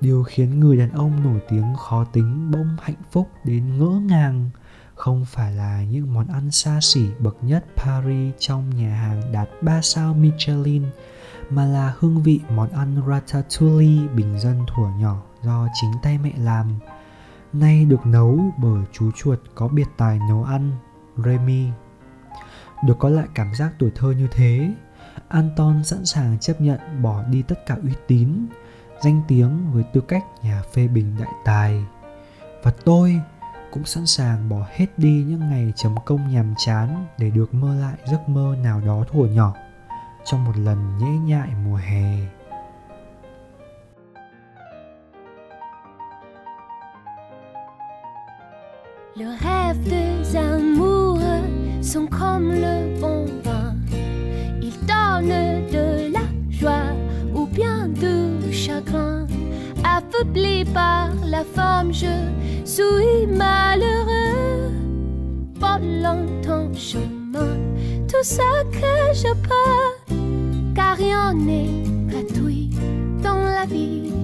điều 0.00 0.22
khiến 0.22 0.60
người 0.60 0.76
đàn 0.76 0.90
ông 0.90 1.24
nổi 1.24 1.40
tiếng 1.48 1.74
khó 1.76 2.04
tính 2.04 2.50
bỗng 2.50 2.76
hạnh 2.82 3.02
phúc 3.10 3.28
đến 3.44 3.78
ngỡ 3.78 4.00
ngàng, 4.00 4.50
không 4.94 5.24
phải 5.24 5.52
là 5.52 5.84
những 5.84 6.14
món 6.14 6.26
ăn 6.26 6.50
xa 6.50 6.78
xỉ 6.82 7.06
bậc 7.18 7.36
nhất 7.42 7.64
Paris 7.76 8.34
trong 8.38 8.76
nhà 8.76 8.94
hàng 8.94 9.32
đạt 9.32 9.48
3 9.62 9.82
sao 9.82 10.14
Michelin 10.14 10.82
mà 11.50 11.64
là 11.64 11.94
hương 11.98 12.22
vị 12.22 12.40
món 12.50 12.70
ăn 12.70 13.02
ratatouille 13.08 14.08
bình 14.14 14.38
dân 14.38 14.66
thuở 14.66 14.88
nhỏ 14.98 15.22
do 15.42 15.68
chính 15.80 15.90
tay 16.02 16.18
mẹ 16.18 16.32
làm. 16.38 16.78
Nay 17.52 17.84
được 17.84 18.06
nấu 18.06 18.40
bởi 18.56 18.84
chú 18.92 19.10
chuột 19.16 19.40
có 19.54 19.68
biệt 19.68 19.88
tài 19.96 20.18
nấu 20.28 20.44
ăn, 20.44 20.72
Remy. 21.16 21.66
Được 22.84 22.98
có 22.98 23.08
lại 23.08 23.26
cảm 23.34 23.54
giác 23.54 23.72
tuổi 23.78 23.90
thơ 23.94 24.10
như 24.10 24.28
thế, 24.30 24.74
Anton 25.28 25.84
sẵn 25.84 26.04
sàng 26.04 26.38
chấp 26.38 26.60
nhận 26.60 27.02
bỏ 27.02 27.22
đi 27.22 27.42
tất 27.42 27.66
cả 27.66 27.76
uy 27.82 27.92
tín, 28.06 28.46
danh 29.04 29.22
tiếng 29.28 29.72
với 29.72 29.82
tư 29.82 30.00
cách 30.00 30.24
nhà 30.42 30.62
phê 30.74 30.88
bình 30.88 31.16
đại 31.18 31.32
tài. 31.44 31.84
Và 32.62 32.72
tôi 32.84 33.20
cũng 33.72 33.84
sẵn 33.84 34.06
sàng 34.06 34.48
bỏ 34.48 34.66
hết 34.70 34.86
đi 34.96 35.24
những 35.28 35.40
ngày 35.40 35.72
chấm 35.76 35.94
công 36.06 36.28
nhàm 36.28 36.54
chán 36.66 37.06
để 37.18 37.30
được 37.30 37.54
mơ 37.54 37.74
lại 37.74 37.94
giấc 38.06 38.28
mơ 38.28 38.56
nào 38.62 38.80
đó 38.80 39.04
thuở 39.12 39.26
nhỏ 39.26 39.54
Le 49.16 49.24
rêve 49.24 49.82
des 49.84 50.36
amoureux 50.36 51.48
sont 51.80 52.06
comme 52.06 52.52
le 52.52 53.00
bon 53.00 53.24
vin. 53.42 53.74
Ils 54.60 54.78
donnent 54.86 55.66
de 55.72 56.12
la 56.12 56.26
joie 56.50 56.92
ou 57.34 57.46
bien 57.46 57.88
du 57.88 58.52
chagrin. 58.52 59.26
Affaibli 59.82 60.66
par 60.66 61.08
la 61.24 61.42
femme, 61.42 61.90
je 61.90 62.14
suis 62.66 63.26
malheureux. 63.26 64.72
Pendant 65.58 66.26
ton 66.42 66.74
chemin, 66.74 67.56
tout 68.06 68.22
ce 68.22 68.62
que 68.70 69.14
je 69.14 69.32
peux, 69.32 69.97
rien 70.98 71.32
n'est 71.32 71.84
gratuit 72.08 72.70
dans 73.22 73.38
la 73.44 73.64
vie. 73.66 74.17